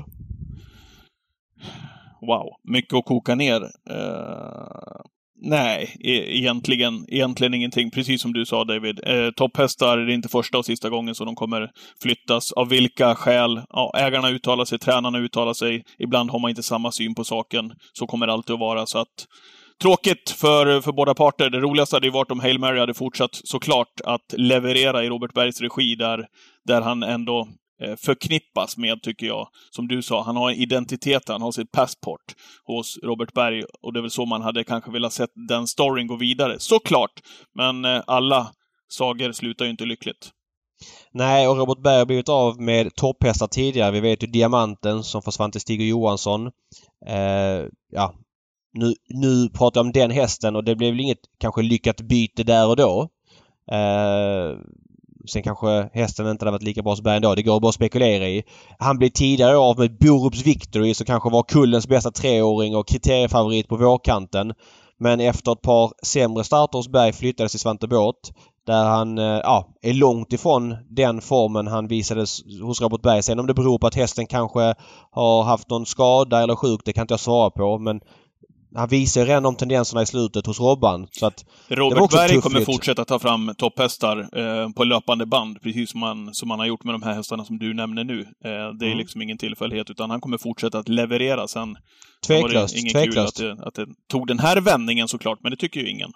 [2.20, 3.60] Wow, mycket att koka ner.
[3.90, 5.00] Uh,
[5.38, 7.90] Nej, e egentligen, egentligen ingenting.
[7.90, 9.00] Precis som du sa David.
[9.06, 11.70] Eh, topphästar är inte första och sista gången som de kommer
[12.02, 12.52] flyttas.
[12.52, 13.62] Av vilka skäl?
[13.68, 15.84] Ja, ägarna uttalar sig, tränarna uttalar sig.
[15.98, 17.72] Ibland har man inte samma syn på saken.
[17.92, 18.86] Så kommer det alltid att vara.
[18.86, 19.26] Så att
[19.82, 21.50] Tråkigt för, för båda parter.
[21.50, 25.32] Det roligaste hade ju varit om Hail Mary hade fortsatt såklart att leverera i Robert
[25.34, 26.26] Bergs regi där,
[26.66, 27.48] där han ändå
[27.82, 29.48] Eh, förknippas med, tycker jag.
[29.70, 33.64] Som du sa, han har identiteten, han har sitt passport hos Robert Berg.
[33.82, 36.56] Och det är väl så man hade kanske velat sett den storyn gå vidare.
[36.58, 37.20] Såklart!
[37.54, 38.52] Men eh, alla
[38.88, 40.30] sagor slutar ju inte lyckligt.
[41.12, 43.90] Nej, och Robert Berg har blivit av med topphästar tidigare.
[43.90, 46.46] Vi vet ju Diamanten som försvann till Stig Johansson.
[47.06, 48.14] Eh, ja,
[48.72, 52.42] nu, nu pratar jag om den hästen och det blev väl inget kanske lyckat byte
[52.42, 53.08] där och då.
[53.72, 54.58] Eh,
[55.26, 57.34] Sen kanske hästen inte hade varit lika bra som Berg ändå.
[57.34, 58.42] Det går bara att spekulera i.
[58.78, 63.68] Han blev tidigare av med Borups Victory som kanske var kullens bästa treåring och kriteriefavorit
[63.68, 64.52] på vårkanten.
[64.98, 68.32] Men efter ett par sämre starter hos Berg flyttades till Svante Båt.
[68.66, 73.22] Där han eh, ja, är långt ifrån den formen han visades hos Robert Berg.
[73.22, 74.74] Sen om det beror på att hästen kanske
[75.10, 77.78] har haft någon skada eller sjuk, det kan inte jag svara på.
[77.78, 78.00] Men
[78.76, 81.06] han visar ju redan de tendenserna i slutet hos Robban.
[81.10, 86.02] Så att Robert Berg kommer fortsätta ta fram topphästar eh, på löpande band, precis som
[86.02, 88.20] han, som han har gjort med de här hästarna som du nämner nu.
[88.20, 88.26] Eh,
[88.78, 88.98] det är mm.
[88.98, 91.48] liksom ingen tillfällighet, utan han kommer fortsätta att leverera.
[91.48, 91.76] Sen
[92.26, 93.38] tveklöst, var det ingen tveklöst.
[93.38, 96.12] kul att det, att det tog den här vändningen såklart, men det tycker ju ingen.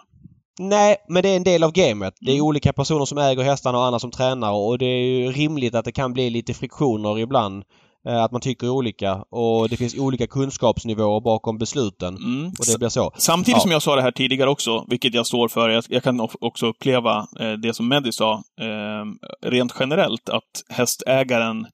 [0.59, 2.15] Nej, men det är en del av gamet.
[2.21, 2.47] Det är mm.
[2.47, 5.85] olika personer som äger hästarna och andra som tränar och det är ju rimligt att
[5.85, 7.65] det kan bli lite friktioner ibland.
[8.09, 12.17] Eh, att man tycker olika och det finns olika kunskapsnivåer bakom besluten.
[12.17, 12.47] Mm.
[12.47, 13.13] Och det blir så.
[13.17, 13.61] Samtidigt Ja.
[13.61, 16.67] som jag sa det här tidigare också, vilket jag står för, jag, jag kan också
[16.67, 19.05] uppleva eh, det som Mehdi sa, eh,
[19.51, 21.67] rent generellt, att hästägaren,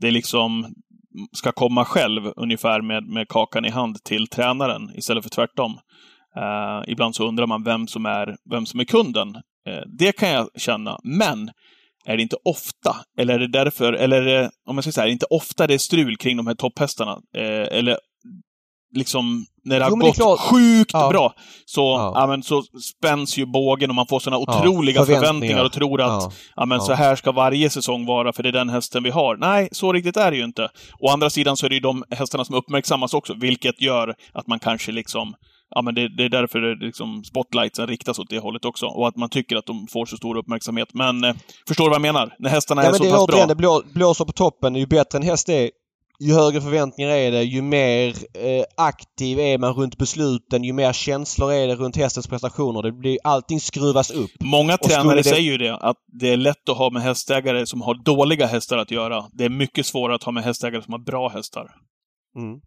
[0.00, 0.66] det liksom
[1.32, 5.78] ska komma själv ungefär med, med kakan i hand till tränaren istället för tvärtom.
[6.36, 9.34] Eh, ibland så undrar man vem som är, vem som är kunden.
[9.68, 11.50] Eh, det kan jag känna, men
[12.06, 15.06] är det inte ofta, eller är det därför, eller det, om jag säger så här,
[15.06, 17.18] är det inte ofta det är strul kring de här topphästarna?
[17.36, 17.96] Eh, eller
[18.94, 20.40] liksom, när det har Jo, det är gått klart.
[20.40, 21.10] sjukt Ja.
[21.10, 21.34] bra,
[21.66, 22.12] så, Ja.
[22.14, 22.26] ja.
[22.26, 22.62] men, så
[22.98, 25.26] spänns ju bågen och man får såna Ja, otroliga förväntningar.
[25.26, 26.66] förväntningar och tror att Ja.
[26.66, 29.36] men så här ska varje säsong vara, för det är den hästen vi har.
[29.36, 30.68] Nej, så riktigt är det ju inte.
[31.00, 34.46] Å andra sidan så är det ju de hästarna som uppmärksammas också, vilket gör att
[34.46, 35.34] man kanske liksom
[35.74, 38.86] Ja, men det, det är därför det liksom spotlightsen riktas åt det hållet också.
[38.86, 40.88] Och att man tycker att de får så stor uppmärksamhet.
[40.94, 41.34] Men eh,
[41.68, 42.34] förstår du vad jag menar?
[42.38, 43.46] När hästarna Ja, är så det pass bra.
[43.46, 44.74] det blå, blåser på toppen.
[44.76, 45.70] Ju bättre en häst är,
[46.20, 50.92] ju högre förväntningar är det, ju mer eh, aktiv är man runt besluten, ju mer
[50.92, 52.82] känslor är det runt hästens prestationer.
[52.82, 54.30] Det blir, allting skruvas upp.
[54.40, 57.82] Många tränare det- säger ju det, att det är lätt att ha med hästägare som
[57.82, 59.24] har dåliga hästar att göra.
[59.32, 61.66] Det är mycket svårare att ha med hästägare som har bra hästar.
[62.36, 62.48] Mm.
[62.50, 62.60] Mm.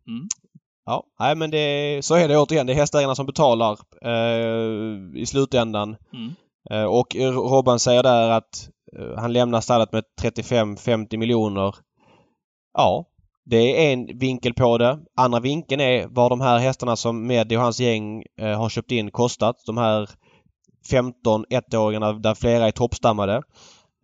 [0.85, 2.67] Ja, nej men det, så är det återigen.
[2.67, 5.95] Det är hästägarna som betalar eh, i slutändan.
[6.13, 6.35] Mm.
[6.69, 7.15] Eh, och
[7.51, 8.69] Robban säger där att
[8.99, 11.75] eh, han lämnar stallet med 35-50 miljoner.
[12.73, 13.05] Ja,
[13.45, 14.99] det är en vinkel på det.
[15.17, 18.91] Andra vinkeln är vad de här hästarna som Mehdi och hans gäng eh, har köpt
[18.91, 19.55] in kostat.
[19.65, 20.09] De här
[20.91, 23.41] 15 ettåringarna där flera är toppstammade.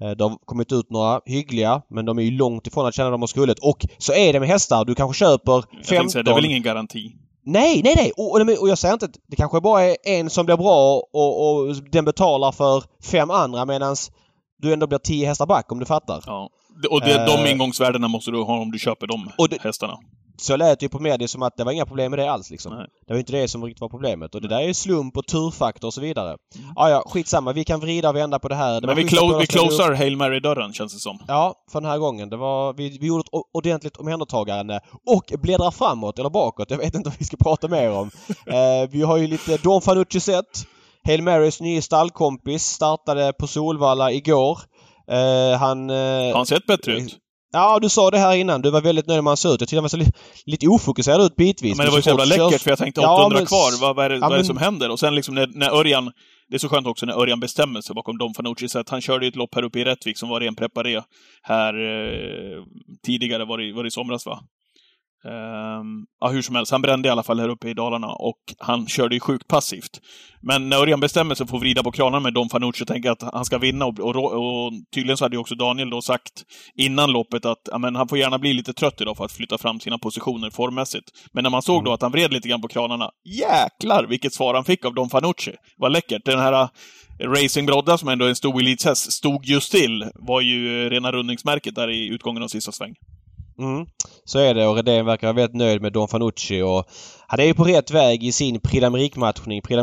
[0.01, 3.09] Eh, Det har kommit ut några hyggliga men de är ju långt ifrån att känna
[3.09, 3.59] dem och skullet.
[3.59, 4.85] Och så är det med hästar.
[4.85, 6.09] Du kanske köper Jag tänkte 15...
[6.09, 7.11] säga, det är väl ingen garanti?
[7.45, 8.11] Nej, nej, nej!
[8.17, 11.03] Och, och, och jag säger inte att det kanske bara är en som blir bra
[11.13, 13.95] och, och den betalar för fem andra medan
[14.61, 16.23] du ändå blir tio hästar back om du fattar.
[16.25, 16.49] Ja.
[16.89, 17.51] Och det, de Eh.
[17.51, 19.97] ingångsvärdena måste du ha om du köper de Och det- hästarna.
[20.37, 22.49] Så lät det ju på media som att det var inga problem med det alls
[22.49, 22.73] liksom.
[22.77, 22.85] Nej.
[23.07, 24.35] Det var inte det som riktigt var problemet.
[24.35, 26.37] Och det där är ju slump och turfaktor och så vidare.
[26.75, 27.53] Ja, ja, skitsamma.
[27.53, 28.81] Vi kan vrida och vända på det här.
[28.81, 31.19] Det Men vi, clo- vi closar Hail Mary-dörren, känns det som.
[31.27, 32.29] Ja, för den här gången.
[32.29, 36.71] Det var, vi, vi gjorde ett ordentligt omhändertagande och bläddrar framåt eller bakåt.
[36.71, 38.11] Jag vet inte vad vi ska prata mer om.
[38.47, 40.65] eh, vi har ju lite Don Fanucci sett.
[41.05, 44.59] Hail Marys nya stallkompis startade på Solvalla igår.
[45.11, 45.89] Eh, han...
[45.89, 47.17] Eh, Har han sett bättre ut?
[47.53, 48.61] Ja, du sa det här innan.
[48.61, 49.61] Du var väldigt nöjd med hur han såg ut.
[49.61, 50.11] Jag tyckte han var så li-
[50.45, 51.77] lite ofokuserad ut bitvis.
[51.77, 53.45] Men det var ju så jävla fort körs- läckert för jag tänkte Ja, 800 men-
[53.45, 53.81] kvar.
[53.81, 54.89] Vad, vad, är det, ja, vad är det men- som händer?
[54.91, 56.11] Och sen liksom när, när Örjan...
[56.49, 58.67] Det är så skönt också när Örjan bestämmer sig bakom Don Fanucci.
[58.69, 61.01] Så att han körde ju ett lopp här uppe i Rättvik som var ren preparé
[61.43, 62.63] här eh,
[63.05, 64.39] tidigare, var det, var det i somras va?
[65.25, 68.39] Ehm, ja, hur som helst, han brände i alla fall här uppe i Dalarna och
[68.59, 70.01] han körde ju sjukt passivt.
[70.41, 73.11] Men när Örjan bestämmer sig för att vrida på kranarna med Don Fanucci och tänker
[73.11, 76.43] att han ska vinna och, och, och tydligen så hade ju också Daniel då sagt
[76.75, 79.57] innan loppet att ja, men han får gärna bli lite trött idag för att flytta
[79.57, 81.09] fram sina positioner formmässigt.
[81.33, 84.53] Men när man såg då att han vred lite grann på kranarna, jäklar vilket svar
[84.53, 85.55] han fick av Don Fanucci.
[85.77, 86.25] Vad läckert!
[86.25, 86.69] Den här äh,
[87.29, 90.05] Racing Brodda, som ändå är en stor elitshäst, stod just still.
[90.15, 92.95] Var ju rena rundningsmärket där i utgången av sista sväng.
[93.61, 93.85] Mm,
[94.25, 96.85] så är det och Redén verkar vara väldigt nöjd med Don Fanucci och
[97.27, 98.85] han är ju på rätt väg i sin Prix.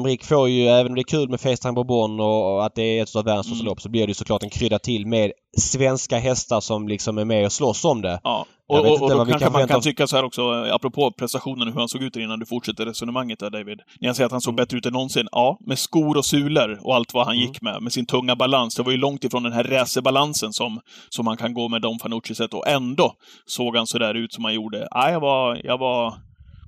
[0.05, 2.83] Prix får ju, även om det är kul med Facetime Bourbon och, och att det
[2.83, 3.71] är ett av världens största Mm.
[3.71, 7.25] lopp, så blir det ju såklart en krydda till med svenska hästar som liksom är
[7.25, 8.21] med och slåss om det.
[8.25, 11.13] Ja, och, och, och då kanske kan man kan tycka så här också, eh, apropå
[11.19, 13.81] prestationen, hur han såg ut innan du fortsätter resonemanget där David.
[14.01, 16.79] När jag säger att han såg bättre ut än någonsin, ja, med skor och sulor
[16.83, 17.47] och allt vad han Mm.
[17.49, 18.75] gick med, med sin tunga balans.
[18.75, 21.99] Det var ju långt ifrån den här racerbalansen som, som man kan gå med Don
[21.99, 23.13] Fanucci sätt och ändå
[23.47, 24.89] såg han så där ut som han gjorde.
[24.91, 26.15] Ja, jag var, jag var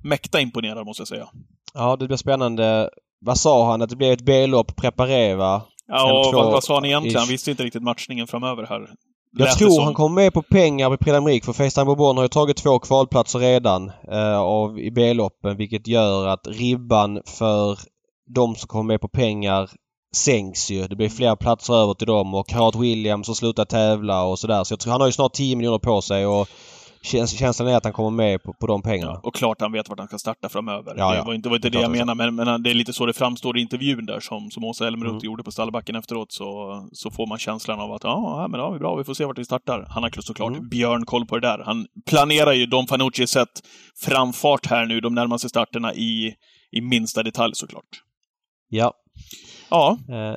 [0.03, 1.27] mäkta imponerad måste jag säga.
[1.73, 2.89] Ja, det blir spännande.
[3.25, 3.81] Vad sa han?
[3.81, 5.61] Att det blev ett B-lopp, Prepareva?
[5.91, 7.19] Ja, och vad, vad sa han egentligen?
[7.19, 8.89] Han visste inte riktigt matchningen framöver här.
[9.37, 12.23] Jag Lät tror han kommer med på pengar på Prix d'Amérique för Facetime Bourbon har
[12.23, 17.79] ju tagit två kvalplatser redan eh, av, i B-loppen vilket gör att ribban för
[18.35, 19.69] de som kommer med på pengar
[20.15, 20.87] sänks ju.
[20.87, 24.63] Det blir fler platser över till dem och Harald Williams har slutat tävla och sådär.
[24.63, 26.47] Så jag tror han har ju snart 10 miljoner på sig och
[27.03, 29.19] käns känslan är att han kommer med på, på de pengarna.
[29.23, 30.95] Och klart han vet vart han ska starta framöver.
[30.97, 31.23] Ja, det ja.
[31.23, 33.05] var inte, det var inte det Klart jag menar, men, men det är lite så
[33.05, 35.23] det framstår i intervjun där som, som Åsa Elmroth Mm.
[35.25, 36.31] gjorde på stallbacken efteråt.
[36.31, 36.45] Så,
[36.93, 39.37] så får man känslan av att ja, ja, men ja, bra, vi får se vart
[39.37, 39.85] vi startar.
[39.89, 40.69] Han har såklart Mm.
[40.69, 41.63] björnkoll på det där.
[41.65, 43.61] Han planerar ju Don Fanucci sätt
[44.05, 46.33] framfart här nu de närmaste starterna i,
[46.71, 47.85] i minsta detalj såklart.
[48.69, 48.93] Ja.
[49.69, 50.35] Ja, Eh,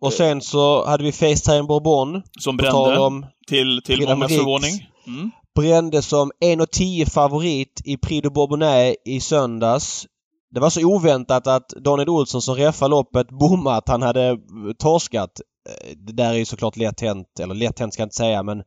[0.00, 2.22] och sen så hade vi Facetime Bourbon.
[2.40, 4.72] som brände om till, till mångas förvåning.
[5.06, 10.06] Mm brände som 1,10 favorit i Prix de Bourbonnais i söndags.
[10.50, 14.36] Det var så oväntat att Daniel Olsson som reffade loppet bommade att han hade eh,
[14.78, 15.40] torskat.
[15.68, 18.42] Eh, det där är ju såklart lätt hänt, eller lätt hänt ska jag inte säga
[18.42, 18.58] men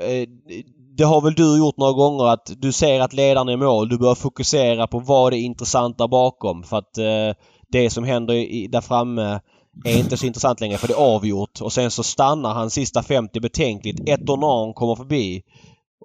[0.00, 0.28] eh,
[0.96, 3.88] det har väl du gjort några gånger att du ser att ledaren är i mål.
[3.88, 6.94] Du börjar fokusera på vad det är intressant där bakom för att
[7.72, 9.40] det som händer i, där framme
[9.84, 11.60] är inte så intressant längre för det är avgjort.
[11.60, 14.08] Och sen så stannar han sista 50 betänkligt.
[14.08, 15.42] Etonan kommer förbi.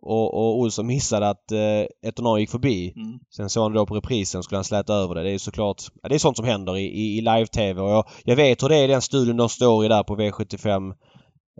[0.05, 2.93] Och, och Olsson missade att eh, Etonan gick förbi.
[2.95, 3.19] Mm.
[3.35, 5.23] Sen såg han då på reprisen skulle han släta över det.
[5.23, 5.81] Det är såklart...
[6.03, 7.81] Ja, det är sånt som händer i, i, i live-tv.
[7.81, 10.15] Och jag, jag vet hur det är i den studion de står i där på
[10.15, 10.93] V75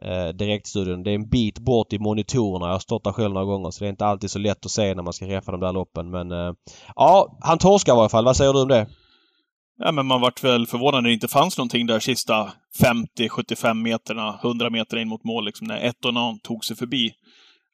[0.01, 1.03] eh, direktstudion.
[1.03, 2.65] Det är en bit bort i monitorerna.
[2.65, 4.71] Jag har stått där själv några gånger så det är inte alltid så lätt att
[4.71, 6.09] se när man ska reffa de där loppen.
[6.09, 6.53] Men eh,
[6.95, 8.25] ja, han torskar i alla fall.
[8.25, 8.87] Vad säger du om det?
[9.77, 13.81] Ja, men man vart väl förvånad när det inte fanns någonting där sista 50, 75
[13.81, 17.11] meterna, 100 meter in mot mål, liksom, när ett och någon tog sig förbi.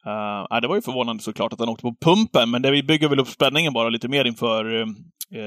[0.08, 3.20] Uh, det var ju förvånande såklart att han åkte på pumpen, men det bygger väl
[3.20, 4.86] upp spänningen bara lite mer inför uh,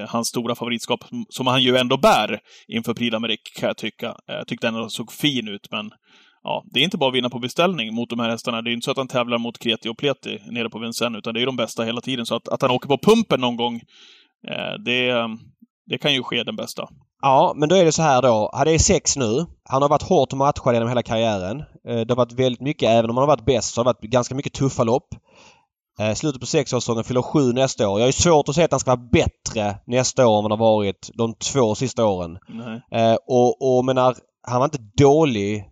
[0.08, 4.14] hans stora favoritskap, som han ju ändå bär inför Prix d'Amérique, kan jag tycka.
[4.26, 5.90] Jag tyckte den såg fin ut, men
[6.42, 8.62] ja, det är inte bara att vinna på beställning mot de här hästarna.
[8.62, 11.34] Det är inte så att han tävlar mot Kreti och Pleti nere på Vincennes, utan
[11.34, 12.26] det är de bästa hela tiden.
[12.26, 13.74] Så att, att han åker på pumpen någon gång,
[14.50, 15.10] uh, det,
[15.86, 16.88] det kan ju ske den bästa.
[17.22, 18.50] Ja, men då är det så här då.
[18.52, 19.46] Han är sex nu.
[19.64, 21.60] Han har varit hårt matchad genom hela karriären.
[21.60, 23.88] Eh, det har varit väldigt mycket, även om han har varit bäst, så har det
[23.88, 25.08] varit ganska mycket tuffa lopp.
[26.00, 28.00] Eh, slutet på sexårssäsongen fyller sju nästa år.
[28.00, 30.58] Jag har svårt att säga att han ska vara bättre nästa år än vad han
[30.60, 32.38] har varit de två sista åren.
[32.48, 32.82] Nej.
[32.92, 34.16] Eh, och, och menar,
[34.46, 35.64] han var inte dålig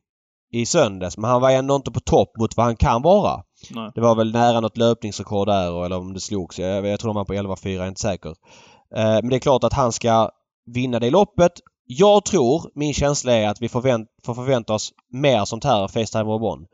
[0.52, 3.42] i söndags men han var ändå inte på topp mot vad han kan vara.
[3.70, 3.90] Nej.
[3.94, 6.58] Det var väl nära något löpningsrekord där eller om det slogs.
[6.58, 8.34] Jag, jag tror de var på 11-4, jag är inte säker.
[8.96, 10.30] Eh, men det är klart att han ska
[10.66, 11.52] vinna det loppet.
[11.86, 16.24] Jag tror, min känsla är att vi förvänt, får förvänta oss mer sånt här Facetime
[16.24, 16.66] Bourbon.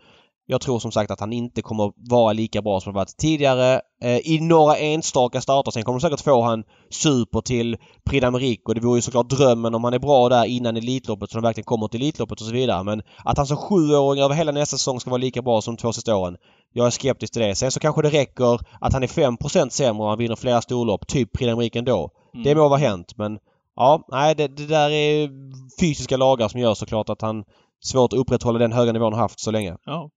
[0.50, 3.80] Jag tror som sagt att han inte kommer vara lika bra som han varit tidigare.
[4.02, 5.70] Eh, I några enstaka starter.
[5.70, 7.76] Sen kommer de säkert få han super till
[8.10, 11.30] Prix d'Amérique och det vore ju såklart drömmen om han är bra där innan Elitloppet
[11.30, 12.84] så de verkligen kommer till Elitloppet och så vidare.
[12.84, 15.80] Men att han som sjuåring över hela nästa säsong ska vara lika bra som de
[15.80, 16.36] två sista åren.
[16.72, 17.54] Jag är skeptisk till det.
[17.54, 21.06] Sen så kanske det räcker att han är 5% sämre och han vinner flera storlopp.
[21.06, 22.10] Typ Prix d'Amérique ändå.
[22.34, 22.44] Mm.
[22.44, 23.38] Det må vara hänt men
[23.76, 25.30] Ja, nej det, det, där är
[25.80, 27.44] fysiska lagar som gör såklart att han
[27.84, 29.76] svårt att upprätthålla den höga nivån han haft så länge.
[29.84, 30.10] Ja.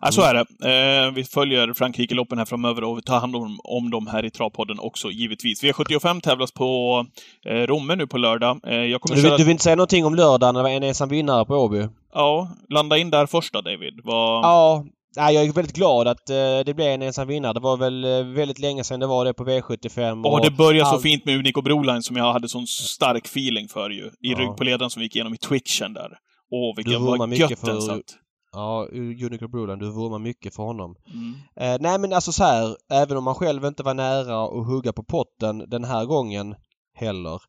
[0.00, 0.46] Ja, så är det.
[0.70, 4.30] Eh, vi följer Frankrike-loppen här framöver och vi tar hand om, om dem här i
[4.30, 5.62] Travpodden också, givetvis.
[5.62, 7.04] V75 tävlas på
[7.46, 8.60] eh, Romme nu på lördag.
[8.66, 9.36] Eh, jag kommer du, köra...
[9.36, 11.88] du vill inte säga någonting om lördagen när det var en ensam vinnare på Åby?
[12.14, 14.00] Ja, landa in där först då, David.
[14.04, 14.42] Var...
[14.42, 14.84] Ja,
[15.16, 17.52] Nej, jag är väldigt glad att uh, det blev en ensam vinnare.
[17.52, 20.26] Det var väl uh, väldigt länge sedan det var det på V75.
[20.26, 20.96] Och, och det började all...
[20.96, 24.04] så fint med Unico Broline som jag hade sån stark feeling för ju.
[24.04, 24.56] I ja.
[24.60, 26.10] ledaren som vi gick igenom i twitchen där.
[26.50, 28.02] Åh, vilken vad gött den satt.
[28.56, 30.96] Ja, Unico Broline, du vurmar mycket för honom.
[31.06, 31.34] Mm.
[31.56, 34.92] Eh, nej men alltså så här, även om man själv inte var nära att hugga
[34.92, 36.54] på potten den här gången
[36.94, 37.42] heller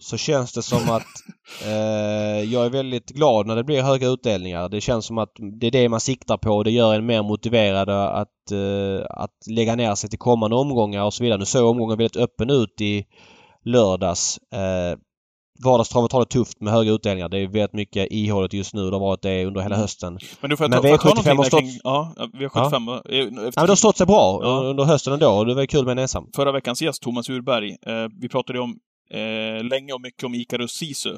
[0.00, 1.06] så känns det som att
[1.64, 4.68] eh, jag är väldigt glad när det blir höga utdelningar.
[4.68, 7.22] Det känns som att det är det man siktar på och det gör en mer
[7.22, 11.38] motiverad att, eh, att lägga ner sig till kommande omgångar och så vidare.
[11.38, 13.04] Nu såg omgången väldigt öppen ut i
[13.64, 14.38] lördags.
[14.52, 14.98] Eh,
[15.64, 17.28] Vardagstravet har det tufft med höga utdelningar.
[17.28, 18.90] Det är väldigt mycket ihålligt just nu.
[18.90, 19.82] Det har varit det under hela mm.
[19.82, 20.18] hösten.
[20.40, 21.60] Men du får jag ta, V75 har stått...
[21.60, 22.98] Kring, ja, V75 ja.
[22.98, 23.14] Efter...
[23.14, 24.48] ja, men det har stått sig bra ja.
[24.48, 25.44] under hösten ändå.
[25.44, 26.26] Det var kul med en ensam.
[26.36, 28.76] Förra veckans gäst, Thomas Urberg, eh, vi pratade om
[29.10, 31.16] eh, länge och mycket om Icarus Sisu.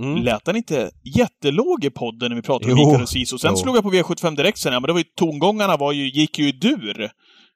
[0.00, 0.22] Mm.
[0.22, 2.82] Lät han inte jättelåg i podden när vi pratade jo.
[2.82, 3.38] om Icarus Sisu?
[3.38, 3.56] Sen jo.
[3.56, 6.38] slog jag på V75 direkt sen, ja, men det var ju, tongångarna var ju, gick
[6.38, 7.10] ju i dur.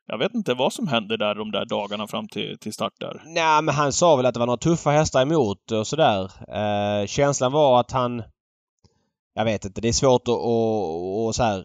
[0.07, 3.23] Jag vet inte vad som hände där de där dagarna fram till, till start där.
[3.27, 6.31] Nej, men han sa väl att det var några tuffa hästar emot och sådär.
[6.49, 8.23] Eh, känslan var att han...
[9.35, 11.65] Jag vet inte, det är svårt att och, och så här.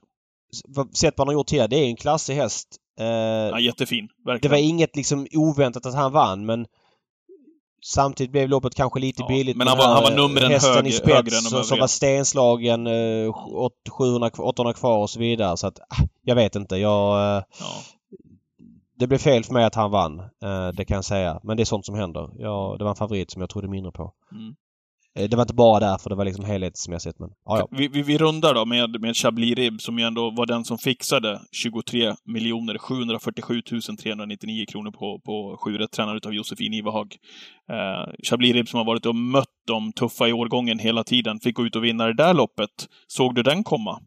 [0.94, 2.68] Sett vad han har gjort tidigare, det är en klassig häst.
[3.00, 4.08] Eh, ja, jättefin.
[4.26, 4.52] Verkligen.
[4.52, 6.66] Det var inget liksom oväntat att han vann men
[7.84, 9.58] Samtidigt blev loppet kanske lite ja, billigt.
[9.58, 12.86] Men han var, han var numren hög, i spets, högre än de som var stenslagen,
[13.90, 15.58] 700, eh, 800 kvar och så vidare.
[15.58, 16.76] Så att, ah, jag vet inte.
[16.76, 17.38] Jag...
[17.38, 17.66] Eh, ja.
[19.02, 20.20] Det blev fel för mig att han vann.
[20.20, 21.40] Eh, det kan jag säga.
[21.44, 22.30] Men det är sånt som händer.
[22.38, 24.14] Jag, det var en favorit som jag trodde mindre på.
[24.32, 24.56] Mm.
[25.16, 27.20] Eh, det var inte bara därför, det var liksom helhetsmässigt.
[27.20, 27.68] Men, ja, ja.
[27.72, 30.78] Vi, vi, vi, rundar då med, med Chablis Rib som ju ändå var den som
[30.78, 33.62] fixade 23 miljoner 747
[34.02, 37.16] 399 kronor på, på sju rätt tränad utav Josefin Ivehag.
[37.72, 41.56] Eh, Chablis Rib som har varit och mött de tuffa i årgången hela tiden, fick
[41.56, 42.88] gå ut och vinna det där loppet.
[43.08, 44.00] Såg du den komma?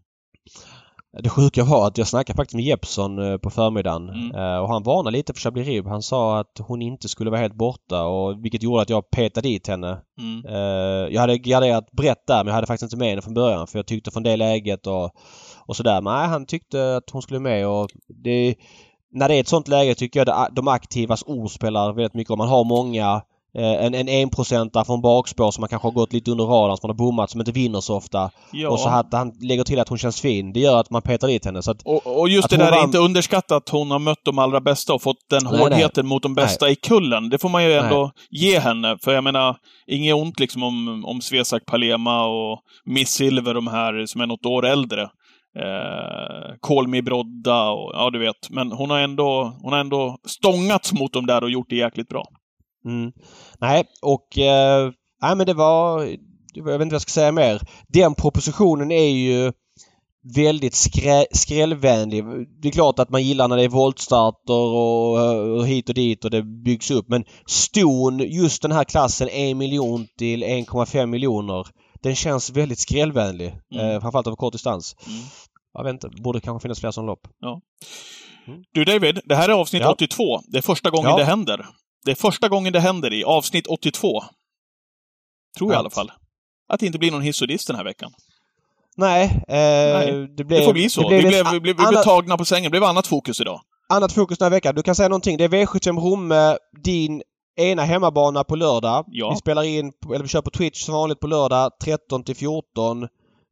[1.23, 4.35] Det sjuka var att jag snackade faktiskt med Jeppson eh, på förmiddagen mm.
[4.35, 5.87] Eh, och han varnade lite för Chablis Rib.
[5.87, 9.49] Han sa att hon inte skulle vara helt borta och vilket gjorde att jag petade
[9.49, 10.01] dit henne.
[10.19, 10.47] Mm.
[10.47, 13.67] Eh, jag hade garderat brett där men jag hade faktiskt inte med henne från början
[13.67, 15.11] för jag tyckte från det läget och,
[15.67, 16.01] och sådär.
[16.01, 17.91] Men nej, han tyckte att hon skulle med och
[18.25, 18.55] det,
[19.13, 22.31] när det är ett sånt läge tycker jag att de aktivas ord spelar väldigt mycket
[22.31, 22.39] om.
[22.39, 23.23] Man har många
[23.59, 26.97] en, en enprocentare från bakspår som man kanske har gått lite under radarn, som man
[26.97, 28.31] har bommat, som inte vinner så ofta.
[28.53, 28.69] Ja.
[28.71, 30.53] Och så att han lägger till att hon känns fin.
[30.53, 31.63] Det gör att man petar dit henne.
[31.63, 34.39] Så att, Och, och just det där, vann- inte underskatta att hon har mött de
[34.39, 37.29] allra bästa och fått den Nej, hårdheten mot de bästa i kullen.
[37.29, 38.97] Det får man ju ändå ge henne.
[39.05, 44.07] För jag menar, inget ont liksom om, om Svesak Palema och Miss Silver, de här
[44.07, 45.03] som är något år äldre.
[45.59, 48.51] Eh, Kolmi Brodda och ja, du vet.
[48.51, 52.09] Men hon har ändå, hon har ändå stångats mot dem där och gjort det jäkligt
[52.09, 52.25] bra.
[52.85, 53.13] Mm.
[53.61, 54.39] Nej, och...
[54.39, 54.91] Eh,
[55.23, 56.03] nej, men det var...
[56.55, 57.61] Jag vet inte vad jag ska säga mer.
[57.89, 59.53] Den propositionen är ju
[60.35, 62.25] väldigt skrä, skrällvänlig.
[62.63, 65.19] Det är klart att man gillar när det är voltstarter och,
[65.59, 67.09] och hit och dit och det byggs upp.
[67.09, 71.67] Men ston, just den här klassen, 1 miljon till 1,5 miljoner.
[72.03, 73.55] Den känns väldigt skrällvänlig.
[73.75, 73.91] Mm.
[73.91, 74.97] Eh, framförallt över kort distans.
[75.07, 75.21] Mm.
[75.75, 77.29] Jag vet inte, borde kanske finnas fler som lopp.
[78.73, 79.93] Du David, det här är avsnitt Ja.
[79.93, 80.41] 82.
[80.49, 81.17] Det är första gången Ja.
[81.17, 81.67] det händer.
[82.05, 84.25] Det är första gången det händer i avsnitt 82.
[85.59, 86.13] Tror jag i alla fall.
[86.69, 88.11] Att det inte blir någon hiss och diss den här veckan.
[88.97, 90.61] Nej, eh, Nej, det blev...
[90.61, 91.01] Det får bli så.
[91.01, 92.65] det blev vi, blev, vi, blev, vi blev annat- tagna på sängen.
[92.65, 93.61] Det blev annat fokus idag.
[93.89, 94.75] annat fokus den här veckan.
[94.75, 95.37] Du kan säga någonting.
[95.37, 97.23] Det är V75 Romme, din
[97.57, 99.05] ena hemmabana på lördag.
[99.09, 99.31] Ja.
[99.31, 103.09] Vi spelar in, eller vi kör på Twitch som vanligt på lördag 13 till 14.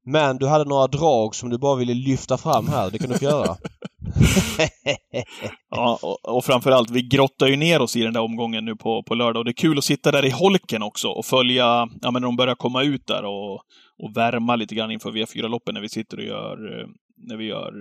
[0.07, 2.91] Men du hade några drag som du bara ville lyfta fram här.
[2.91, 3.57] Det kan du få göra.
[5.71, 9.03] Ja, och, och framförallt, vi grottar ju ner oss i den där omgången nu på,
[9.03, 9.41] på lördag.
[9.41, 12.37] Och det är kul att sitta där i holken också och följa, ja men de
[12.37, 13.55] börjar komma ut där och,
[14.03, 16.87] och värma lite grann inför V4-loppen när vi sitter och gör, eh,
[17.29, 17.73] när vi gör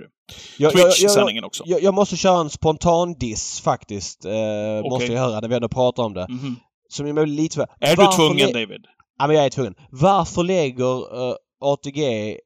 [0.57, 1.63] Jag, jag, jag, Twitch-sändningen också.
[1.65, 4.25] jag, jag måste köra en spontan diss faktiskt.
[4.25, 6.27] Eh, Måste jag göra när vi ändå pratar om det.
[6.29, 6.55] Mhm.
[6.89, 7.67] Som är lite för...
[7.79, 8.85] Är du Varför tvungen, le- David?
[9.19, 9.75] Ja, men jag är tvungen.
[9.91, 11.99] Varför lägger uh, ATG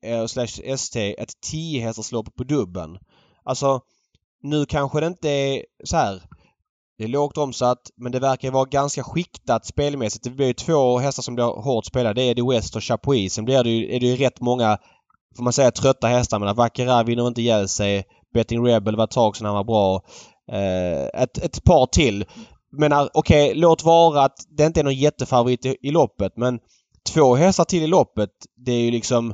[0.07, 2.97] uh, slash ST ett 10 hästarslopp på dubben?
[3.46, 3.82] Alltså,
[4.41, 6.22] nu kanske det inte är så här.
[6.98, 10.24] Det är lågt omsatt men det verkar vara ganska skiktat spelmässigt.
[10.24, 12.22] Det blir ju två hästar som blir hårt spelade.
[12.22, 13.34] Det är Eddie West och Chapuis.
[13.34, 14.78] Sen blir det ju, är det ju rätt många,
[15.38, 16.39] får man säga, trötta hästar.
[16.39, 18.04] Men Vackera vinner inte ihjäl sig.
[18.34, 20.02] Betting Rebel var ett tag sedan han var bra.
[20.52, 22.26] Eh, ett, ett par till.
[22.72, 26.60] Men eh, okej, låt vara att det inte är någon jättefavorit i, i loppet men
[27.14, 29.34] två hästar till i loppet det är ju liksom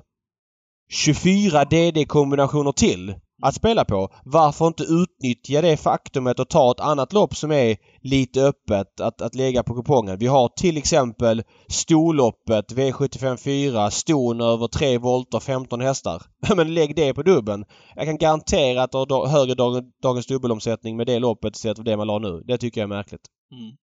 [0.90, 4.10] 24 DD-kombinationer till att spela på.
[4.26, 9.22] Varför inte utnyttja det faktumet och ta ett annat lopp som är lite öppet att,
[9.22, 10.18] att lägga på kupongen.
[10.20, 16.24] Vi har till exempel storloppet V754, ston över 3 volter 15 hästar.
[16.56, 17.66] Men lägg det på dubben.
[17.96, 21.84] Jag kan garantera att du har högre dag, dagens dubbelomsättning med det loppet istället för
[21.84, 22.44] det man la nu.
[22.46, 23.28] Det tycker jag är märkligt.
[23.52, 23.78] Mm.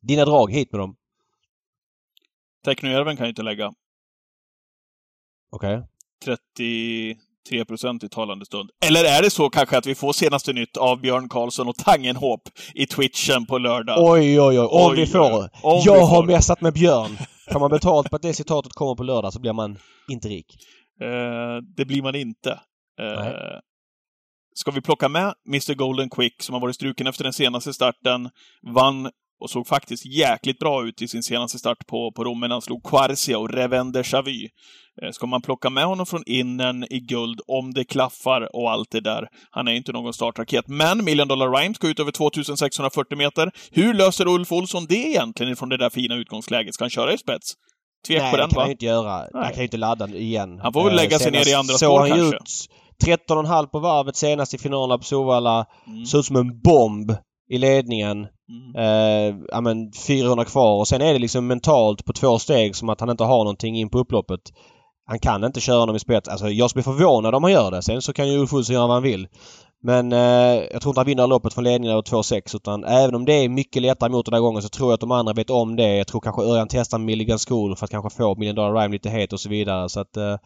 [0.00, 0.96] Dina drag, hit med dem.
[2.64, 3.74] Technojärven kan jag inte lägga.
[5.50, 5.76] Okej.
[5.76, 5.86] Okay.
[6.24, 7.64] 30 3
[8.02, 8.70] i talande stund.
[8.86, 12.40] Eller är det så kanske att vi får senaste nytt av Björn Karlsson och Tangenhop
[12.74, 13.96] i twitchen på lördag?
[13.98, 14.68] Oj, oj, oj.
[14.70, 15.42] Om vi får.
[15.62, 16.06] Om jag vi får.
[16.06, 17.18] har messat med Björn.
[17.50, 19.78] Kan man betalt på att det citatet kommer på lördag så blir man
[20.10, 20.46] inte rik.
[21.00, 22.50] Eh, det blir man inte.
[23.00, 23.58] Eh,
[24.54, 28.30] ska vi plocka med Mr Golden Quick som har varit struken efter den senaste starten,
[28.74, 32.50] vann och såg faktiskt jäkligt bra ut i sin senaste start på, på Rom, men
[32.50, 34.48] han slog Quarcia och Revende Chavy.
[35.02, 38.90] Eh, Ska man plocka med honom från innen i guld om det klaffar och allt
[38.90, 39.28] det där?
[39.50, 40.64] Han är inte någon startraket.
[40.68, 43.50] Men Million Dollar Rhyme ska ut över 2640 meter.
[43.72, 46.74] Hur löser Ulf Olsson det egentligen från det där fina utgångsläget?
[46.74, 47.52] Ska han köra i spets?
[48.08, 48.62] Tvek Nej, på det den, kan va?
[48.62, 49.10] han inte göra.
[49.10, 49.48] Han Nej.
[49.48, 50.60] kan ju inte ladda igen.
[50.62, 52.36] Han får väl Eh, lägga sig ner i andra spår han kanske.
[52.36, 52.66] ut
[53.04, 55.66] 13,5 på varvet senast i finalen på Solvalla.
[55.86, 56.04] Mm.
[56.06, 57.12] Såg ut som en bomb
[57.50, 58.16] i ledningen.
[58.50, 58.74] Mm.
[58.76, 62.88] Eh, ja men 400 kvar och sen är det liksom mentalt på två steg som
[62.88, 64.40] att han inte har någonting in på upploppet.
[65.08, 66.28] Han kan inte köra honom i spets.
[66.28, 67.82] Alltså jag skulle bli förvånad om han gör det.
[67.82, 69.28] Sen så kan ju Ulf Olsson göra vad han vill.
[69.82, 70.18] Men eh,
[70.72, 73.48] jag tror inte han vinner loppet från ledningen över 2,6 utan även om det är
[73.48, 75.96] mycket lättare mot den här gången så tror jag att de andra vet om det.
[75.96, 79.10] Jag tror kanske Örjan testar Milligan School för att kanske få Million Dollar Rhyme lite
[79.10, 80.36] het och så vidare så att eh,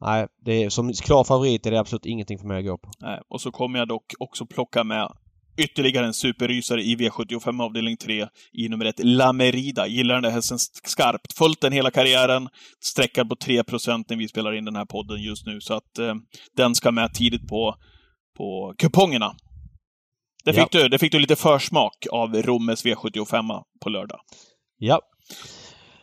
[0.00, 2.90] Nej, det är, som klar favorit är det absolut ingenting för mig att gå på.
[3.00, 5.12] Nej, och så kommer jag dock också plocka med
[5.56, 9.86] ytterligare en superrysare i V75 avdelning 3 i nummer ett La Merida.
[9.86, 11.32] Gillar den där hästen skarpt.
[11.32, 12.48] Följt den hela karriären.
[12.80, 15.60] Sträckad på 3 när vi spelar in den här podden just nu.
[15.60, 16.14] Så att eh,
[16.56, 17.74] den ska med tidigt på,
[18.36, 19.34] på kupongerna.
[20.44, 24.20] Det fick, du, det fick du lite försmak av Rommes V75 på lördag.
[24.78, 25.00] Ja.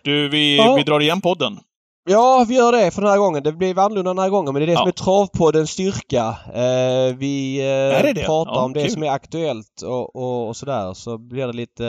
[0.03, 0.75] Du, vi, Ja.
[0.75, 1.59] vi drar igen podden.
[2.09, 3.43] Ja, vi gör det för den här gången.
[3.43, 4.79] Det blir annorlunda den här gången men det är det Ja.
[4.79, 6.35] som är travpoddens styrka.
[6.53, 8.25] Eh, vi eh, det det?
[8.25, 8.91] pratar Ja, om det kul.
[8.91, 10.93] som är aktuellt och, och, och sådär.
[10.93, 11.85] Så blir det lite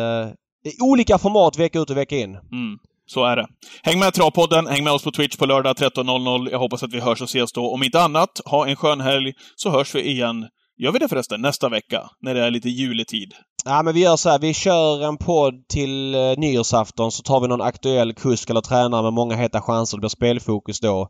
[0.66, 2.30] eh, olika format vecka ut och vecka in.
[2.30, 3.46] Mm, så är det.
[3.82, 6.48] Häng med Travpodden, häng med oss på Twitch på lördag 13.00.
[6.50, 7.70] Jag hoppas att vi hörs och ses då.
[7.72, 10.46] Om inte annat, ha en skön helg, så hörs vi igen
[10.82, 12.02] Gör vi det förresten nästa vecka?
[12.20, 13.32] När det är lite juletid?
[13.64, 14.38] Ja men vi gör så här.
[14.38, 19.02] Vi kör en podd till eh, nyårsafton så tar vi någon aktuell kusk eller tränare
[19.02, 19.96] med många heta chanser.
[19.96, 21.00] Det blir spelfokus då.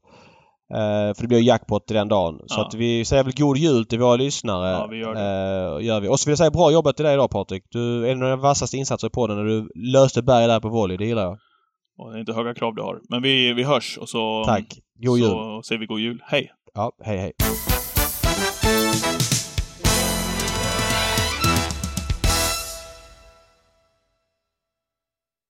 [0.75, 2.39] Eh, för det blir jackpot i den dagen.
[2.47, 2.67] Så Ja.
[2.67, 4.71] att vi säger väl god jul till våra lyssnare.
[4.71, 5.21] Ja, vi gör det.
[5.81, 6.09] Eh, gör vi.
[6.09, 7.63] Och så vill jag säga bra jobbat till dig idag Patrik.
[7.71, 10.69] Du är en av de vassaste insatser på podden när du löste berg där på
[10.69, 10.97] volley.
[10.97, 11.39] Det gillar jag.
[11.99, 13.01] Och det är inte höga krav du har.
[13.11, 14.79] Men vi, vi hörs och så, Tack.
[15.03, 15.29] God jul.
[15.29, 16.23] så säger vi god jul.
[16.27, 16.51] Hej!
[16.75, 17.33] Ja, hej hej.